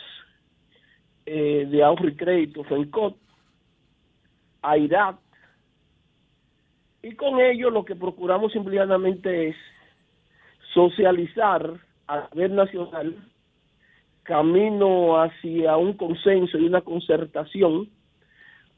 eh, 1.26 1.66
de 1.68 1.82
Ahorro 1.82 2.08
y 2.08 2.16
Crédito, 2.16 2.62
FENCOT, 2.64 3.16
AIRAT, 4.62 5.18
y 7.02 7.14
con 7.14 7.40
ello 7.40 7.70
lo 7.70 7.84
que 7.84 7.96
procuramos 7.96 8.52
simplemente 8.52 9.48
es 9.48 9.56
socializar 10.74 11.80
a 12.06 12.28
nivel 12.34 12.54
nacional 12.54 13.16
camino 14.22 15.20
hacia 15.20 15.76
un 15.76 15.94
consenso 15.94 16.58
y 16.58 16.66
una 16.66 16.82
concertación, 16.82 17.88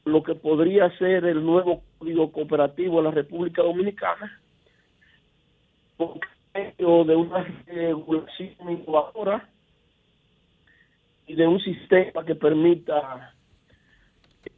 lo 0.05 0.21
que 0.23 0.35
podría 0.35 0.89
ser 0.97 1.25
el 1.25 1.43
nuevo 1.45 1.81
código 1.97 2.31
cooperativo 2.31 2.97
de 2.97 3.03
la 3.03 3.11
República 3.11 3.61
Dominicana, 3.61 4.39
por 5.97 6.19
medio 6.53 7.03
de 7.05 7.15
una 7.15 7.43
regulación 7.65 8.69
innovadora 8.69 9.49
y 11.25 11.35
de 11.35 11.47
un 11.47 11.59
sistema 11.61 12.25
que 12.25 12.35
permita 12.35 13.33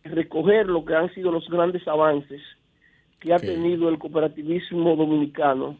recoger 0.03 0.67
lo 0.67 0.83
que 0.83 0.95
han 0.95 1.13
sido 1.13 1.31
los 1.31 1.47
grandes 1.47 1.87
avances 1.87 2.41
que 3.19 3.33
ha 3.33 3.39
tenido 3.39 3.89
el 3.89 3.97
cooperativismo 3.97 4.95
dominicano 4.95 5.77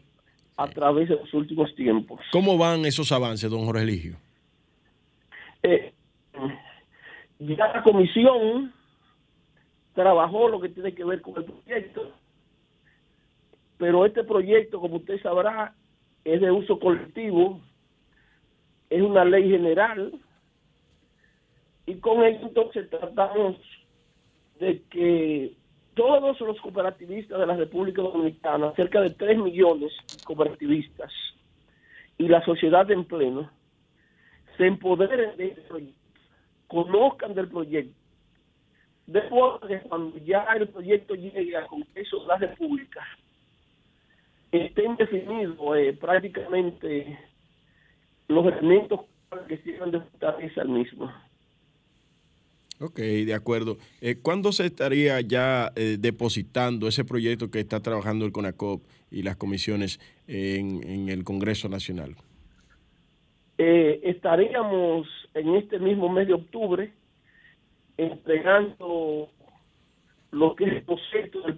a 0.56 0.66
través 0.68 1.08
de 1.08 1.16
los 1.16 1.32
últimos 1.34 1.74
tiempos. 1.74 2.20
¿Cómo 2.32 2.56
van 2.56 2.84
esos 2.86 3.12
avances, 3.12 3.50
don 3.50 3.64
Jorge 3.66 3.82
Eligio? 3.82 4.16
Eh, 5.62 5.92
ya 7.38 7.68
la 7.68 7.82
comisión 7.82 8.72
trabajó 9.96 10.48
lo 10.48 10.60
que 10.60 10.68
tiene 10.68 10.94
que 10.94 11.04
ver 11.04 11.22
con 11.22 11.38
el 11.38 11.44
proyecto, 11.44 12.12
pero 13.78 14.04
este 14.04 14.24
proyecto, 14.24 14.78
como 14.78 14.96
usted 14.96 15.20
sabrá, 15.22 15.74
es 16.22 16.40
de 16.40 16.50
uso 16.50 16.78
colectivo, 16.78 17.60
es 18.90 19.00
una 19.00 19.24
ley 19.24 19.50
general, 19.50 20.12
y 21.86 21.94
con 21.94 22.22
ello 22.22 22.40
entonces 22.42 22.90
tratamos 22.90 23.56
de 24.60 24.82
que 24.90 25.54
todos 25.94 26.38
los 26.40 26.60
cooperativistas 26.60 27.38
de 27.38 27.46
la 27.46 27.56
República 27.56 28.02
Dominicana, 28.02 28.72
cerca 28.76 29.00
de 29.00 29.10
3 29.10 29.38
millones 29.38 29.92
de 30.14 30.24
cooperativistas, 30.24 31.10
y 32.18 32.28
la 32.28 32.44
sociedad 32.44 32.90
en 32.90 33.04
pleno, 33.06 33.50
se 34.58 34.66
empoderen 34.66 35.38
de 35.38 35.46
este 35.46 35.62
proyecto, 35.62 35.98
conozcan 36.66 37.34
del 37.34 37.48
proyecto, 37.48 38.05
de 39.06 39.22
modo 39.30 39.60
que 39.60 39.80
cuando 39.80 40.18
ya 40.18 40.44
el 40.56 40.68
proyecto 40.68 41.14
llegue 41.14 41.56
al 41.56 41.66
Congreso 41.66 42.20
de 42.20 42.26
la 42.26 42.36
República, 42.38 43.06
estén 44.52 44.96
definidos 44.96 45.56
eh, 45.76 45.96
prácticamente 46.00 47.18
los 48.28 48.46
elementos 48.46 49.00
que 49.48 49.58
sirvan 49.58 49.92
de 49.92 50.00
fortaleza 50.00 50.62
al 50.62 50.68
mismo. 50.68 51.12
Ok, 52.78 52.98
de 52.98 53.34
acuerdo. 53.34 53.78
Eh, 54.00 54.16
¿Cuándo 54.20 54.52
se 54.52 54.66
estaría 54.66 55.20
ya 55.22 55.72
eh, 55.76 55.96
depositando 55.98 56.88
ese 56.88 57.04
proyecto 57.04 57.50
que 57.50 57.60
está 57.60 57.80
trabajando 57.80 58.26
el 58.26 58.32
CONACOP 58.32 58.82
y 59.10 59.22
las 59.22 59.36
comisiones 59.36 59.98
en, 60.26 60.86
en 60.86 61.08
el 61.08 61.24
Congreso 61.24 61.68
Nacional? 61.68 62.16
Eh, 63.56 64.00
estaríamos 64.02 65.08
en 65.32 65.54
este 65.54 65.78
mismo 65.78 66.10
mes 66.10 66.26
de 66.26 66.34
octubre 66.34 66.92
entregando 67.96 69.28
lo 70.30 70.54
que 70.54 70.64
es 70.64 70.72
el 70.72 70.84
concepto 70.84 71.42
del 71.42 71.56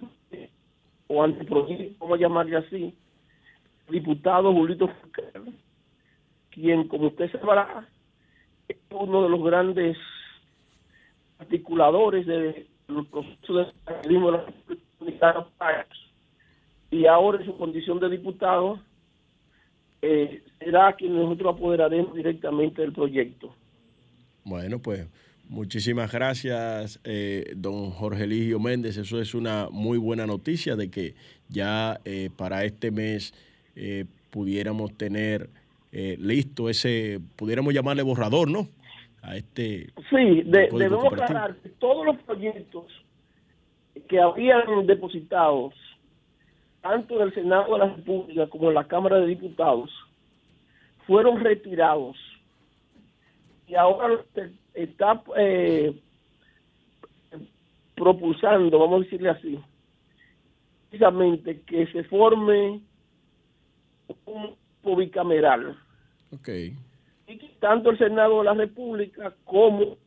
o 1.11 1.23
anteproyecto, 1.23 1.95
vamos 1.99 2.19
a 2.19 2.21
llamarle 2.21 2.57
así, 2.57 2.95
diputado 3.89 4.53
Julito 4.53 4.87
Fulcar, 4.87 5.41
quien, 6.51 6.87
como 6.87 7.07
usted 7.07 7.31
sabrá, 7.31 7.87
es 8.67 8.77
uno 8.91 9.23
de 9.23 9.29
los 9.29 9.43
grandes 9.43 9.97
articuladores 11.39 12.27
del 12.27 12.67
proceso 13.09 13.53
de 13.55 13.71
socialismo 13.71 14.31
de 14.31 14.37
la 14.37 14.45
República 14.45 15.47
y 16.91 17.05
ahora 17.05 17.39
en 17.39 17.45
su 17.45 17.57
condición 17.57 17.99
de 17.99 18.09
diputado 18.09 18.79
eh, 20.01 20.43
será 20.59 20.93
quien 20.93 21.15
nosotros 21.15 21.55
apoderaremos 21.55 22.13
directamente 22.13 22.81
del 22.81 22.93
proyecto. 22.93 23.53
Bueno, 24.43 24.79
pues 24.79 25.07
muchísimas 25.49 26.11
gracias, 26.11 26.99
eh, 27.03 27.53
don 27.55 27.89
Jorge 27.91 28.23
Eligio 28.23 28.59
Méndez. 28.59 28.97
Eso 28.97 29.19
es 29.19 29.33
una 29.33 29.67
muy 29.71 29.97
buena 29.97 30.25
noticia 30.25 30.75
de 30.75 30.89
que 30.89 31.15
ya 31.49 31.99
eh, 32.05 32.29
para 32.37 32.63
este 32.63 32.91
mes 32.91 33.33
eh, 33.75 34.05
pudiéramos 34.29 34.95
tener 34.97 35.49
eh, 35.91 36.15
listo 36.19 36.69
ese, 36.69 37.19
pudiéramos 37.35 37.73
llamarle 37.73 38.03
borrador, 38.03 38.49
¿no? 38.49 38.67
A 39.21 39.35
este 39.35 39.87
Sí, 40.09 40.43
de- 40.45 40.69
debemos 40.71 41.05
aclarar 41.11 41.55
que 41.57 41.69
todos 41.69 42.05
los 42.05 42.17
proyectos 42.23 42.85
que 44.07 44.19
habían 44.19 44.85
depositados, 44.87 45.73
tanto 46.81 47.15
en 47.15 47.27
el 47.27 47.33
Senado 47.33 47.73
de 47.73 47.79
la 47.79 47.93
República 47.95 48.47
como 48.47 48.69
en 48.69 48.75
la 48.75 48.87
Cámara 48.87 49.17
de 49.19 49.27
Diputados, 49.27 49.89
fueron 51.05 51.39
retirados. 51.43 52.15
Y 53.69 53.75
ahora 53.75 54.19
está 54.73 55.21
eh, 55.37 55.93
propulsando, 57.95 58.79
vamos 58.79 59.01
a 59.01 59.03
decirle 59.03 59.29
así, 59.29 59.59
precisamente 60.89 61.61
que 61.61 61.85
se 61.87 62.03
forme 62.05 62.81
un 64.25 64.55
bicameral 64.97 65.77
Ok, 66.33 66.49
y 67.27 67.37
que 67.37 67.47
tanto 67.59 67.91
el 67.91 67.97
Senado 67.99 68.39
de 68.39 68.45
la 68.45 68.53
República 68.55 69.35
como 69.43 69.97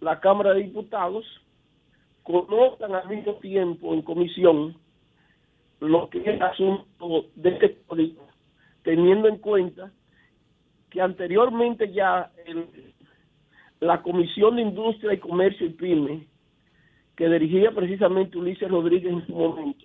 la 0.00 0.18
Cámara 0.18 0.52
de 0.54 0.64
Diputados 0.64 1.24
conozcan 2.24 2.94
al 2.94 3.08
mismo 3.08 3.34
tiempo 3.34 3.94
en 3.94 4.02
comisión 4.02 4.76
lo 5.78 6.08
que 6.10 6.18
es 6.18 6.26
el 6.26 6.42
asunto 6.42 7.26
de 7.36 7.50
este 7.50 7.76
código, 7.86 8.26
teniendo 8.82 9.28
en 9.28 9.38
cuenta 9.38 9.92
que 10.90 11.00
anteriormente 11.00 11.92
ya 11.92 12.30
el- 12.46 12.91
la 13.82 14.00
Comisión 14.00 14.54
de 14.56 14.62
Industria 14.62 15.12
y 15.12 15.18
Comercio 15.18 15.66
y 15.66 15.70
Pyme, 15.70 16.26
que 17.16 17.28
dirigía 17.28 17.72
precisamente 17.72 18.38
Ulises 18.38 18.70
Rodríguez 18.70 19.12
en 19.12 19.26
su 19.26 19.32
momento, 19.34 19.84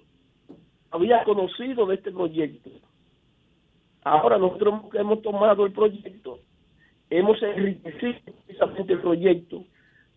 había 0.92 1.24
conocido 1.24 1.88
de 1.88 1.96
este 1.96 2.12
proyecto. 2.12 2.70
Ahora 4.04 4.38
nosotros 4.38 4.86
hemos- 4.94 5.22
tomado 5.24 5.66
el 5.66 5.72
proyecto 5.74 6.40
hemos 7.10 7.42
enriquecido 7.42 8.20
precisamente 8.46 8.94
el 8.94 9.00
proyecto 9.00 9.64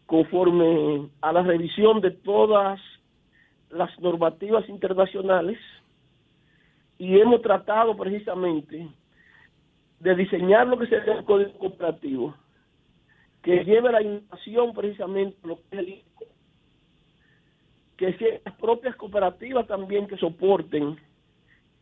conforme 0.07 1.09
a 1.23 1.33
la 1.33 1.43
revisión 1.43 2.01
de 2.01 2.11
todas 2.11 2.79
las 3.71 3.91
normativas 4.01 4.69
internacionales 4.69 5.59
y 6.99 7.19
hemos 7.19 7.41
tratado 7.43 7.97
precisamente 7.97 8.89
de 10.01 10.15
diseñar 10.17 10.67
lo 10.67 10.79
que 10.79 10.87
sería 10.89 11.15
el 11.15 11.25
código 11.25 11.53
cooperativo 11.59 12.35
que 13.43 13.65
lleve 13.65 13.93
la 13.93 14.03
innovación 14.03 14.73
precisamente 14.75 15.37
lo 15.47 15.57
que 15.57 15.63
es 15.73 15.79
el 15.79 15.89
ICO, 15.89 16.25
que 17.97 18.13
sean 18.15 18.41
las 18.45 18.55
propias 18.57 18.97
cooperativas 18.97 19.67
también 19.67 20.07
que 20.07 20.17
soporten 20.17 20.99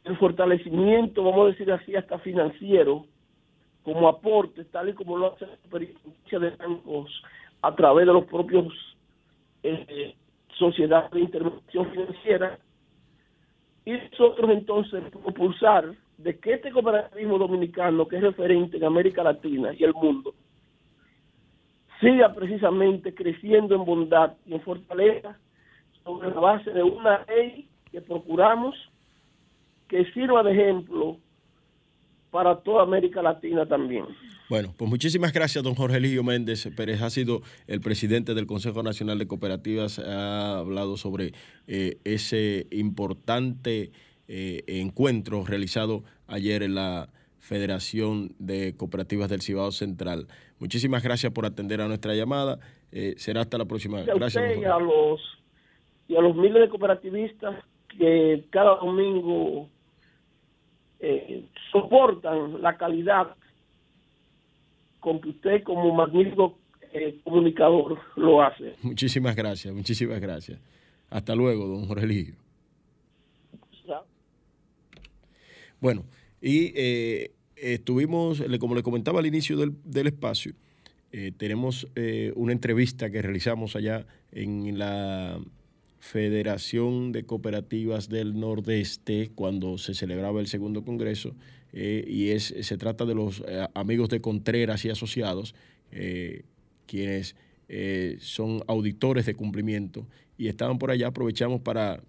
el 0.04 0.16
fortalecimiento, 0.16 1.22
vamos 1.22 1.46
a 1.46 1.50
decir 1.50 1.70
así, 1.72 1.94
hasta 1.94 2.18
financiero, 2.18 3.04
como 3.82 4.08
aporte, 4.08 4.64
tal 4.66 4.90
y 4.90 4.94
como 4.94 5.16
lo 5.16 5.34
hace 5.34 5.46
la 5.46 5.54
experiencia 5.54 6.38
de 6.38 6.50
bancos 6.50 7.22
a 7.62 7.74
través 7.74 8.06
de 8.06 8.12
los 8.12 8.24
propios 8.26 8.72
eh, 9.62 10.14
sociedades 10.58 11.10
de 11.10 11.20
intervención 11.20 11.90
financiera. 11.90 12.58
Y 13.84 13.92
nosotros 13.92 14.50
entonces 14.50 15.02
propulsar 15.10 15.94
de 16.18 16.38
que 16.38 16.54
este 16.54 16.70
cooperativismo 16.70 17.38
dominicano, 17.38 18.06
que 18.06 18.16
es 18.16 18.22
referente 18.22 18.76
en 18.76 18.84
América 18.84 19.22
Latina 19.22 19.72
y 19.72 19.84
el 19.84 19.94
mundo, 19.94 20.34
siga 22.00 22.34
precisamente 22.34 23.14
creciendo 23.14 23.74
en 23.74 23.84
bondad 23.84 24.34
y 24.46 24.54
en 24.54 24.61
fortaleza 24.61 25.38
sobre 26.04 26.30
la 26.30 26.40
base 26.40 26.70
de 26.70 26.82
una 26.82 27.24
ley 27.26 27.68
que 27.90 28.00
procuramos 28.00 28.74
que 29.88 30.04
sirva 30.12 30.42
de 30.42 30.52
ejemplo 30.52 31.16
para 32.30 32.56
toda 32.56 32.82
América 32.82 33.22
Latina 33.22 33.66
también. 33.66 34.04
Bueno, 34.50 34.72
pues 34.76 34.88
muchísimas 34.88 35.32
gracias, 35.32 35.62
don 35.62 35.74
Jorge 35.74 35.98
Eligio 35.98 36.22
Méndez 36.22 36.68
Pérez. 36.74 37.02
Ha 37.02 37.11
sido 37.11 37.42
el 37.66 37.80
presidente 37.80 38.34
del 38.34 38.46
Consejo 38.46 38.82
Nacional 38.82 39.18
de 39.18 39.26
Cooperativas. 39.26 39.98
Ha 39.98 40.58
hablado 40.58 40.96
sobre 40.96 41.32
eh, 41.66 41.98
ese 42.04 42.66
importante 42.70 43.92
eh, 44.26 44.62
encuentro 44.66 45.44
realizado 45.44 46.02
ayer 46.26 46.62
en 46.62 46.74
la 46.74 47.11
Federación 47.38 48.35
de 48.38 48.74
Cooperativas 48.77 49.29
del 49.29 49.42
Cibao 49.42 49.70
Central. 49.72 50.27
Muchísimas 50.59 51.03
gracias 51.03 51.33
por 51.33 51.46
atender 51.46 51.81
a 51.81 51.88
nuestra 51.88 52.14
llamada. 52.14 52.59
Eh, 52.92 53.14
será 53.16 53.42
hasta 53.42 53.59
la 53.59 53.64
próxima. 53.64 54.01
Y 54.01 54.11
a 54.11 54.14
Gracias. 54.14 54.42
usted 54.42 54.61
y 54.61 54.64
a 54.64 54.79
los 54.79 55.20
y 56.09 56.16
a 56.16 56.20
los 56.20 56.35
miles 56.35 56.62
de 56.62 56.68
cooperativistas 56.68 57.62
que 57.98 58.44
cada 58.51 58.77
domingo 58.77 59.68
eh, 61.01 61.44
soportan 61.70 62.62
la 62.62 62.77
calidad 62.77 63.37
con 65.01 65.20
que 65.20 65.29
usted 65.29 65.62
como 65.62 65.94
magnífico 65.94 66.59
eh, 66.92 67.20
comunicador 67.22 67.98
lo 68.16 68.42
hace. 68.42 68.74
Muchísimas 68.83 69.37
gracias, 69.37 69.72
muchísimas 69.74 70.20
gracias. 70.20 70.59
Hasta 71.11 71.35
luego, 71.35 71.66
don 71.66 71.87
Jorge 71.87 72.05
Eligio. 72.05 72.35
Bueno, 75.81 76.03
y 76.40 76.72
eh, 76.74 77.33
estuvimos, 77.57 78.42
como 78.59 78.74
le 78.74 78.83
comentaba 78.83 79.20
al 79.20 79.27
inicio 79.27 79.57
del, 79.57 79.74
del 79.85 80.09
espacio, 80.09 80.55
eh, 81.11 81.33
tenemos 81.37 81.88
eh, 81.94 82.33
una 82.37 82.53
entrevista 82.53 83.11
que 83.11 83.22
realizamos 83.22 83.77
allá 83.77 84.07
en 84.33 84.79
la 84.79 85.40
Federación 86.01 87.12
de 87.12 87.24
Cooperativas 87.24 88.09
del 88.09 88.38
Nordeste 88.38 89.31
cuando 89.35 89.79
se 89.79 89.94
celebraba 89.94 90.40
el 90.40 90.48
segundo 90.48 90.85
congreso 90.85 91.35
eh, 91.72 92.05
y 92.07 92.29
es, 92.29 92.55
se 92.61 92.77
trata 92.77 93.07
de 93.07 93.14
los 93.14 93.42
amigos 93.74 94.11
de 94.11 94.20
Contreras 94.20 94.85
y 94.85 94.90
asociados, 94.90 95.55
quienes 96.87 97.35
son 98.20 98.62
auditores 98.66 99.27
de 99.27 99.35
cumplimiento 99.35 100.07
y 100.37 100.48
estaban 100.48 100.79
por 100.79 100.90
allá. 100.90 101.09
Aprovechamos 101.09 101.61
para 101.62 102.03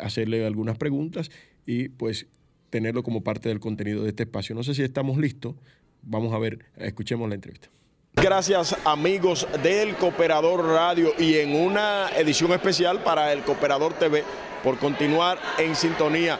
hacerle 0.00 0.44
algunas 0.44 0.78
preguntas 0.78 1.30
y 1.66 1.88
pues 1.88 2.26
tenerlo 2.72 3.02
como 3.02 3.22
parte 3.22 3.50
del 3.50 3.60
contenido 3.60 4.02
de 4.02 4.08
este 4.08 4.22
espacio. 4.22 4.54
No 4.54 4.64
sé 4.64 4.74
si 4.74 4.82
estamos 4.82 5.18
listos. 5.18 5.54
Vamos 6.00 6.32
a 6.32 6.38
ver, 6.38 6.64
escuchemos 6.78 7.28
la 7.28 7.34
entrevista. 7.34 7.68
Gracias 8.14 8.74
amigos 8.84 9.46
del 9.62 9.94
Cooperador 9.96 10.64
Radio 10.64 11.12
y 11.18 11.36
en 11.36 11.54
una 11.54 12.08
edición 12.16 12.50
especial 12.52 13.02
para 13.02 13.32
el 13.32 13.42
Cooperador 13.42 13.92
TV 13.92 14.24
por 14.64 14.78
continuar 14.78 15.38
en 15.58 15.76
sintonía. 15.76 16.38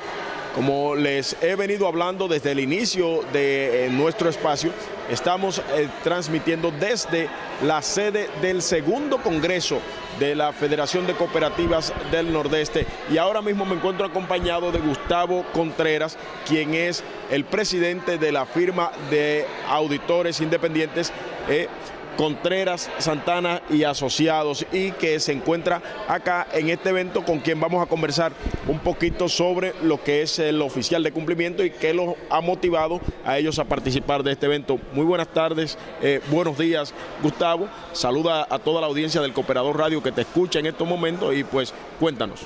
Como 0.54 0.94
les 0.94 1.36
he 1.42 1.54
venido 1.54 1.86
hablando 1.86 2.28
desde 2.28 2.52
el 2.52 2.60
inicio 2.60 3.20
de 3.32 3.86
eh, 3.86 3.90
nuestro 3.90 4.30
espacio, 4.30 4.72
estamos 5.10 5.58
eh, 5.58 5.88
transmitiendo 6.02 6.70
desde 6.70 7.28
la 7.62 7.82
sede 7.82 8.28
del 8.40 8.62
segundo 8.62 9.18
Congreso 9.18 9.80
de 10.18 10.34
la 10.34 10.52
Federación 10.52 11.06
de 11.06 11.14
Cooperativas 11.14 11.92
del 12.10 12.32
Nordeste. 12.32 12.86
Y 13.10 13.18
ahora 13.18 13.42
mismo 13.42 13.64
me 13.64 13.74
encuentro 13.74 14.06
acompañado 14.06 14.72
de 14.72 14.78
Gustavo 14.78 15.44
Contreras, 15.52 16.16
quien 16.46 16.74
es 16.74 17.02
el 17.30 17.44
presidente 17.44 18.18
de 18.18 18.32
la 18.32 18.46
firma 18.46 18.90
de 19.10 19.46
auditores 19.68 20.40
independientes 20.40 21.12
eh, 21.48 21.68
Contreras, 22.16 22.90
Santana 22.98 23.62
y 23.70 23.84
Asociados 23.84 24.66
y 24.72 24.92
que 24.92 25.18
se 25.20 25.32
encuentra 25.32 25.82
acá 26.08 26.46
en 26.52 26.70
este 26.70 26.90
evento 26.90 27.24
con 27.24 27.40
quien 27.40 27.60
vamos 27.60 27.82
a 27.82 27.88
conversar 27.88 28.32
un 28.68 28.78
poquito 28.78 29.28
sobre 29.28 29.74
lo 29.82 30.02
que 30.02 30.22
es 30.22 30.38
el 30.38 30.62
oficial 30.62 31.02
de 31.02 31.12
cumplimiento 31.12 31.64
y 31.64 31.70
qué 31.70 31.94
los 31.94 32.14
ha 32.30 32.40
motivado 32.40 33.00
a 33.24 33.38
ellos 33.38 33.58
a 33.58 33.64
participar 33.64 34.22
de 34.22 34.32
este 34.32 34.46
evento. 34.46 34.78
Muy 34.92 35.04
buenas 35.04 35.28
tardes, 35.28 35.78
eh, 36.02 36.20
buenos 36.30 36.58
días 36.58 36.94
Gustavo, 37.22 37.68
saluda 37.92 38.46
a 38.48 38.58
toda 38.58 38.80
la 38.80 38.86
audiencia 38.86 39.20
del 39.20 39.32
Cooperador 39.32 39.78
Radio 39.78 40.02
que 40.02 40.12
te 40.12 40.22
escucha 40.22 40.58
en 40.58 40.66
estos 40.66 40.86
momentos 40.86 41.34
y 41.34 41.44
pues 41.44 41.72
cuéntanos. 41.98 42.40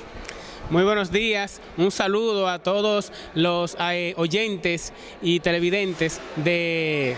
Muy 0.69 0.83
buenos 0.83 1.11
días, 1.11 1.61
un 1.77 1.91
saludo 1.91 2.49
a 2.49 2.59
todos 2.59 3.13
los 3.33 3.77
eh, 3.79 4.13
oyentes 4.17 4.91
y 5.21 5.39
televidentes 5.39 6.19
de 6.35 7.15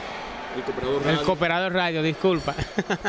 El 0.55 0.63
Cooperador 0.63 1.07
el 1.07 1.17
Cooperador 1.21 1.73
Radio, 1.73 2.01
disculpa. 2.03 2.55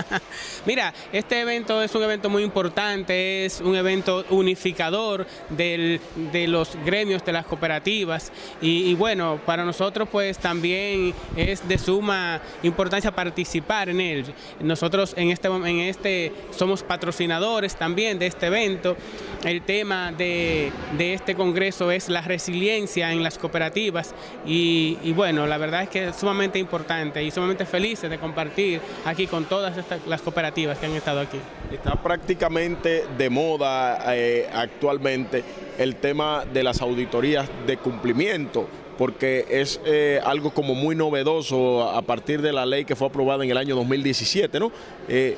Mira, 0.66 0.92
este 1.12 1.40
evento 1.40 1.82
es 1.82 1.94
un 1.94 2.02
evento 2.02 2.28
muy 2.28 2.42
importante, 2.42 3.44
es 3.46 3.60
un 3.60 3.74
evento 3.76 4.24
unificador 4.30 5.26
del- 5.48 6.00
de 6.32 6.46
los 6.46 6.76
gremios 6.84 7.24
de 7.24 7.32
las 7.32 7.46
cooperativas 7.46 8.30
y, 8.60 8.90
y 8.90 8.94
bueno, 8.94 9.40
para 9.46 9.64
nosotros 9.64 10.08
pues 10.10 10.38
también 10.38 11.14
es 11.36 11.66
de 11.66 11.78
suma 11.78 12.40
importancia 12.62 13.10
participar 13.10 13.88
en 13.88 14.00
él. 14.00 14.24
Nosotros 14.60 15.14
en 15.16 15.30
este, 15.30 15.48
en 15.48 15.80
este 15.80 16.32
somos 16.50 16.82
patrocinadores 16.82 17.74
también 17.76 18.18
de 18.18 18.26
este 18.26 18.46
evento. 18.46 18.96
El 19.44 19.62
tema 19.62 20.12
de, 20.12 20.70
de 20.98 21.14
este 21.14 21.34
congreso 21.34 21.90
es 21.90 22.08
la 22.10 22.20
resiliencia 22.20 23.10
en 23.12 23.22
las 23.22 23.38
cooperativas 23.38 24.14
y, 24.46 24.98
y 25.02 25.12
bueno, 25.12 25.46
la 25.46 25.56
verdad 25.56 25.84
es 25.84 25.88
que 25.88 26.08
es 26.08 26.16
sumamente 26.16 26.58
importante 26.58 27.22
y 27.24 27.29
sumamente 27.30 27.64
felices 27.64 28.10
de 28.10 28.18
compartir 28.18 28.80
aquí 29.04 29.26
con 29.26 29.44
todas 29.44 29.76
estas, 29.76 30.06
las 30.06 30.20
cooperativas 30.20 30.78
que 30.78 30.86
han 30.86 30.92
estado 30.92 31.20
aquí. 31.20 31.38
Está 31.70 31.94
prácticamente 32.02 33.04
de 33.16 33.30
moda 33.30 34.14
eh, 34.14 34.48
actualmente 34.52 35.44
el 35.78 35.96
tema 35.96 36.44
de 36.44 36.62
las 36.62 36.80
auditorías 36.82 37.48
de 37.66 37.76
cumplimiento, 37.76 38.68
porque 38.98 39.46
es 39.48 39.80
eh, 39.84 40.20
algo 40.24 40.52
como 40.52 40.74
muy 40.74 40.94
novedoso 40.94 41.88
a 41.88 42.02
partir 42.02 42.42
de 42.42 42.52
la 42.52 42.66
ley 42.66 42.84
que 42.84 42.96
fue 42.96 43.08
aprobada 43.08 43.44
en 43.44 43.50
el 43.50 43.56
año 43.56 43.74
2017, 43.76 44.60
¿no? 44.60 44.72
Eh, 45.08 45.36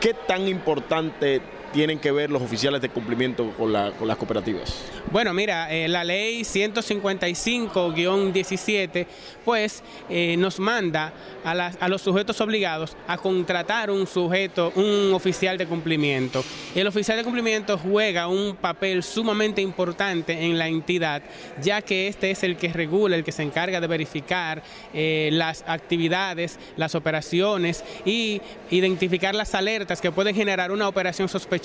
¿Qué 0.00 0.14
tan 0.14 0.46
importante 0.48 1.42
tienen 1.72 1.98
que 1.98 2.10
ver 2.12 2.30
los 2.30 2.42
oficiales 2.42 2.80
de 2.80 2.88
cumplimiento 2.88 3.50
con, 3.56 3.72
la- 3.72 3.92
con 3.92 4.08
las 4.08 4.16
cooperativas? 4.16 4.74
Bueno, 5.12 5.32
mira, 5.34 5.70
eh, 5.72 5.88
la 5.88 6.04
ley 6.04 6.42
155-17, 6.42 9.06
pues 9.44 9.82
eh, 10.08 10.36
nos 10.38 10.58
manda 10.58 11.12
a 11.44 11.88
los 11.88 12.02
sujetos 12.02 12.40
obligados 12.40 12.96
a 13.06 13.16
contratar 13.18 13.90
un 13.90 14.06
sujeto, 14.06 14.72
un 14.76 15.12
oficial 15.14 15.56
de 15.58 15.66
cumplimiento. 15.66 16.42
El 16.74 16.86
oficial 16.86 17.16
de 17.16 17.24
cumplimiento 17.24 17.78
juega 17.78 18.28
un 18.28 18.56
papel 18.56 19.02
sumamente 19.02 19.60
importante 19.62 20.44
en 20.44 20.58
la 20.58 20.68
entidad, 20.68 21.22
ya 21.62 21.82
que 21.82 22.08
este 22.08 22.30
es 22.30 22.42
el 22.42 22.56
que 22.56 22.72
regula, 22.72 23.16
el 23.16 23.24
que 23.24 23.32
se 23.32 23.42
encarga 23.42 23.80
de 23.80 23.86
verificar 23.86 24.62
eh, 24.94 25.30
las 25.32 25.64
actividades, 25.66 26.58
las 26.76 26.94
operaciones 26.94 27.84
y 28.04 28.40
identificar 28.70 29.34
las 29.34 29.54
alertas 29.54 30.00
que 30.00 30.12
pueden 30.12 30.34
generar 30.34 30.70
una 30.72 30.88
operación 30.88 31.28
sospechosa 31.28 31.59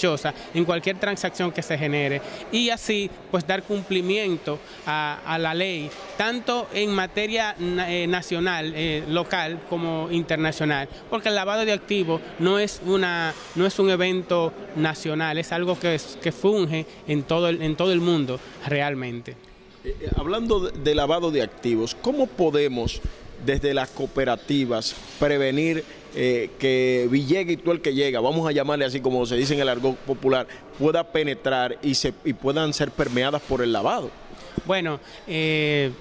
en 0.53 0.65
cualquier 0.65 0.97
transacción 0.99 1.51
que 1.51 1.61
se 1.61 1.77
genere 1.77 2.21
y 2.51 2.69
así 2.69 3.09
pues 3.31 3.45
dar 3.47 3.63
cumplimiento 3.63 4.59
a, 4.85 5.37
la 5.39 5.53
ley 5.53 5.89
tanto 6.17 6.67
en 6.73 6.91
materia 6.91 7.55
eh, 7.59 8.05
nacional, 8.07 8.73
eh, 8.75 9.03
local 9.07 9.59
como 9.69 10.09
internacional, 10.11 10.87
porque 11.09 11.29
el 11.29 11.35
lavado 11.35 11.65
de 11.65 11.71
activos 11.73 12.21
no 12.39 12.59
es 12.59 12.81
una 12.85 13.33
no 13.55 13.65
es 13.65 13.79
un 13.79 13.89
evento 13.89 14.53
nacional, 14.75 15.37
es 15.37 15.51
algo 15.51 15.77
que, 15.79 15.95
es- 15.95 16.17
que 16.21 16.31
funge 16.31 16.85
en 17.07 17.23
todo 17.23 17.49
el, 17.49 17.61
en 17.61 17.75
todo 17.75 17.91
el 17.91 18.01
mundo 18.01 18.39
realmente. 18.67 19.35
Eh, 19.83 20.09
hablando 20.17 20.59
de, 20.59 20.77
de 20.79 20.95
lavado 20.95 21.31
de 21.31 21.41
activos, 21.41 21.95
¿cómo 22.01 22.27
podemos 22.27 23.01
desde 23.45 23.73
las 23.73 23.89
cooperativas 23.89 24.95
prevenir 25.19 25.83
eh, 26.15 26.49
que 26.59 27.07
Villega 27.11 27.51
y 27.51 27.57
tú 27.57 27.71
el 27.71 27.81
que 27.81 27.93
llega, 27.93 28.21
vamos 28.21 28.47
a 28.47 28.51
llamarle 28.53 28.85
así 28.85 29.01
como 29.01 29.25
se 29.25 29.35
dice 29.35 29.53
en 29.53 29.59
el 29.59 29.69
argot 29.69 29.97
popular, 29.97 30.47
pueda 30.79 31.03
penetrar 31.03 31.77
y, 31.81 31.95
se, 31.95 32.13
y 32.23 32.33
puedan 32.33 32.73
ser 32.73 32.91
permeadas 32.91 33.41
por 33.41 33.61
el 33.61 33.73
lavado? 33.73 34.09
Bueno, 34.65 34.99
eh, 35.27 35.91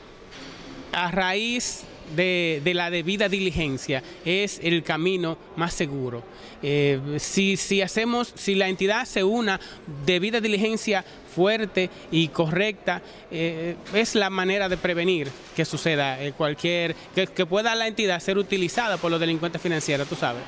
a 0.93 1.11
raíz 1.11 1.85
de, 2.15 2.61
la 2.75 2.91
debida 2.91 3.29
diligencia 3.29 4.03
es 4.25 4.61
el 4.63 4.83
camino 4.83 5.37
más 5.57 5.75
seguro. 5.75 6.23
Eh, 6.63 6.99
si, 7.19 7.57
si 7.57 7.83
hacemos, 7.83 8.33
si 8.35 8.55
la 8.55 8.69
entidad 8.69 9.05
se 9.05 9.23
una 9.25 9.61
debida 10.07 10.41
diligencia 10.41 11.05
fuerte 11.35 11.91
y 12.11 12.29
correcta, 12.29 13.03
eh, 13.31 13.77
es 13.93 14.15
la 14.15 14.31
manera 14.31 14.69
de 14.69 14.77
prevenir 14.77 15.29
que 15.55 15.65
suceda 15.65 16.23
eh, 16.23 16.33
cualquier, 16.33 16.95
que, 17.15 17.27
que 17.27 17.47
pueda 17.47 17.75
la 17.75 17.87
entidad 17.87 18.21
ser 18.21 18.39
utilizada 18.39 18.97
por 18.97 19.11
los 19.11 19.21
delincuentes 19.21 19.61
financieros, 19.61 20.09
tú 20.09 20.15
sabes. 20.15 20.43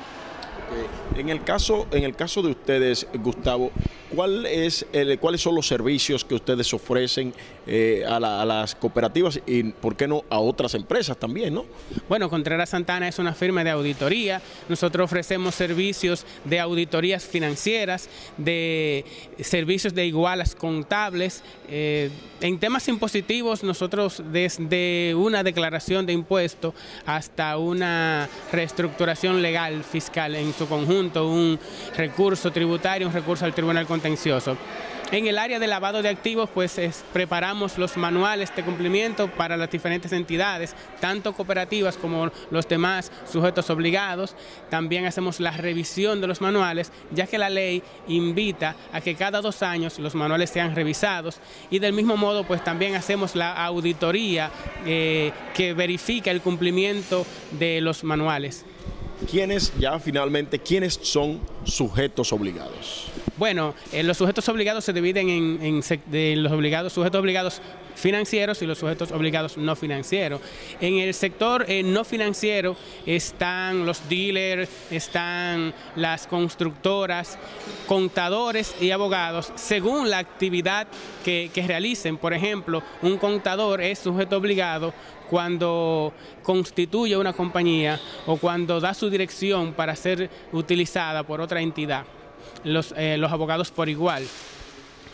En 1.17 1.29
el 1.29 1.43
caso, 1.43 1.87
en 1.91 2.03
el 2.03 2.15
caso 2.15 2.43
de 2.43 2.49
ustedes, 2.51 3.07
Gustavo, 3.15 3.71
¿cuál 4.15 4.45
es 4.45 4.85
el- 4.93 5.17
¿cuáles 5.17 5.41
son 5.41 5.55
los 5.55 5.65
servicios 5.67 6.23
que 6.23 6.35
ustedes 6.35 6.71
ofrecen 6.75 7.33
eh, 7.69 8.05
a 8.07 8.19
las 8.19 8.75
cooperativas 8.75 9.41
y, 9.45 9.63
por 9.63 9.95
qué 9.97 10.07
no, 10.07 10.23
a 10.29 10.39
otras 10.39 10.73
empresas 10.75 11.17
también, 11.17 11.53
no? 11.55 11.65
Bueno, 12.07 12.29
Contreras 12.29 12.69
Santana 12.69 13.07
es 13.07 13.17
una 13.19 13.33
firma 13.33 13.63
de 13.63 13.71
auditoría. 13.71 14.41
Nosotros 14.69 15.05
ofrecemos 15.05 15.55
servicios 15.55 16.25
de 16.45 16.59
auditorías 16.59 17.25
financieras, 17.25 18.09
de 18.37 19.03
servicios 19.41 19.93
de 19.93 20.05
igualas 20.05 20.55
contables. 20.55 21.43
Eh, 21.67 22.09
en 22.41 22.59
temas 22.59 22.87
impositivos, 22.87 23.63
nosotros 23.63 24.21
desde 24.31 25.13
una 25.15 25.43
declaración 25.43 26.05
de 26.05 26.13
impuesto 26.13 26.73
hasta 27.05 27.57
una 27.57 28.29
reestructuración 28.53 29.41
legal 29.41 29.83
fiscal 29.83 30.35
en 30.35 30.53
su 30.53 30.67
conjunto, 30.69 31.06
un 31.15 31.59
recurso 31.95 32.51
tributario, 32.51 33.07
un 33.07 33.13
recurso 33.13 33.45
al 33.45 33.53
Tribunal 33.53 33.85
Contencioso. 33.85 34.57
En 35.09 35.25
el 35.25 35.37
área 35.37 35.57
de 35.57 35.67
lavado 35.67 36.01
de 36.01 36.09
activos, 36.09 36.49
pues 36.53 36.77
es- 36.77 37.05
preparamos 37.13 37.77
los 37.77 37.95
manuales 37.95 38.53
de 38.53 38.61
cumplimiento 38.61 39.29
para 39.29 39.55
las 39.55 39.71
diferentes 39.71 40.11
entidades, 40.11 40.75
tanto 40.99 41.31
cooperativas 41.31 41.95
como 41.95 42.29
los 42.51 42.67
demás 42.67 43.09
sujetos 43.31 43.69
obligados. 43.69 44.35
También 44.69 45.05
hacemos 45.05 45.39
la 45.39 45.51
revisión 45.51 46.19
de 46.19 46.27
los 46.27 46.41
manuales, 46.41 46.91
ya 47.11 47.25
que 47.25 47.37
la 47.37 47.49
ley 47.49 47.81
invita 48.09 48.75
a 48.91 48.99
que 48.99 49.15
cada 49.15 49.39
dos 49.39 49.63
años 49.63 49.97
los 49.97 50.13
manuales 50.13 50.49
sean 50.49 50.75
revisados. 50.75 51.39
Y 51.69 51.79
del 51.79 51.93
mismo 51.93 52.17
modo, 52.17 52.43
pues 52.43 52.61
también 52.61 52.95
hacemos 52.95 53.33
la 53.33 53.63
auditoría 53.65 54.51
eh, 54.85 55.31
que 55.53 55.73
verifica 55.73 56.31
el 56.31 56.41
cumplimiento 56.41 57.25
de 57.51 57.79
los 57.79 58.03
manuales. 58.03 58.65
¿Quiénes 59.29 59.73
ya 59.79 59.99
finalmente, 59.99 60.59
quiénes 60.59 60.99
son 61.01 61.39
sujetos 61.63 62.31
obligados? 62.31 63.07
Bueno, 63.35 63.73
eh, 63.91 64.03
los 64.03 64.17
sujetos 64.17 64.47
obligados 64.49 64.85
se 64.85 64.93
dividen 64.93 65.29
en, 65.29 65.83
en 66.11 66.43
los 66.43 66.51
obligados, 66.51 66.93
sujetos 66.93 67.19
obligados 67.19 67.61
financieros 67.97 68.61
y 68.61 68.67
los 68.67 68.77
sujetos 68.77 69.11
obligados 69.11 69.57
no 69.57 69.75
financieros. 69.75 70.39
En 70.79 70.95
el 70.95 71.13
sector 71.13 71.65
eh, 71.67 71.83
no 71.83 72.03
financiero 72.03 72.77
están 73.05 73.85
los 73.85 74.07
dealers, 74.07 74.69
están 74.91 75.73
las 75.95 76.27
constructoras, 76.27 77.37
contadores 77.87 78.75
y 78.79 78.91
abogados, 78.91 79.51
según 79.55 80.09
la 80.09 80.19
actividad 80.19 80.87
que, 81.25 81.49
que 81.53 81.65
realicen. 81.65 82.17
Por 82.17 82.33
ejemplo, 82.33 82.83
un 83.01 83.17
contador 83.17 83.81
es 83.81 83.99
sujeto 83.99 84.37
obligado 84.37 84.93
cuando 85.29 86.13
constituye 86.43 87.17
una 87.17 87.33
compañía 87.33 87.99
o 88.25 88.37
cuando 88.37 88.79
da 88.79 88.93
su 88.93 89.09
dirección 89.09 89.73
para 89.73 89.95
ser 89.95 90.29
utilizada 90.51 91.23
por 91.23 91.41
otra 91.41 91.61
entidad 91.61 92.05
los, 92.63 92.93
eh, 92.97 93.17
los 93.17 93.31
abogados 93.31 93.71
por 93.71 93.89
igual. 93.89 94.23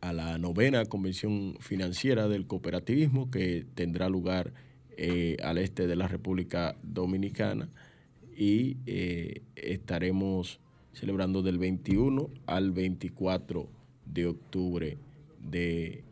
a 0.00 0.12
la 0.12 0.38
novena 0.38 0.84
convención 0.86 1.56
financiera 1.60 2.26
del 2.26 2.46
cooperativismo 2.46 3.30
que 3.30 3.66
tendrá 3.74 4.08
lugar 4.08 4.52
eh, 4.96 5.36
al 5.44 5.58
este 5.58 5.86
de 5.86 5.94
la 5.94 6.08
República 6.08 6.76
Dominicana 6.82 7.68
y 8.38 8.76
eh, 8.86 9.42
estaremos 9.56 10.60
celebrando 10.92 11.42
del 11.42 11.58
21 11.58 12.30
al 12.46 12.70
24 12.70 13.68
de 14.06 14.26
octubre 14.26 14.96
de 15.40 16.04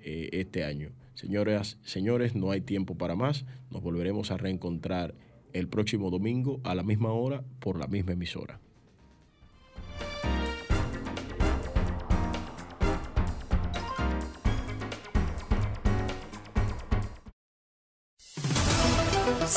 eh, 0.00 0.28
este 0.32 0.64
año. 0.64 0.90
Señoras, 1.14 1.78
señores, 1.84 2.34
no 2.34 2.50
hay 2.50 2.62
tiempo 2.62 2.96
para 2.96 3.14
más. 3.14 3.44
Nos 3.70 3.80
volveremos 3.80 4.32
a 4.32 4.38
reencontrar 4.38 5.14
el 5.52 5.68
próximo 5.68 6.10
domingo 6.10 6.60
a 6.64 6.74
la 6.74 6.82
misma 6.82 7.12
hora 7.12 7.44
por 7.60 7.78
la 7.78 7.86
misma 7.86 8.14
emisora. 8.14 8.58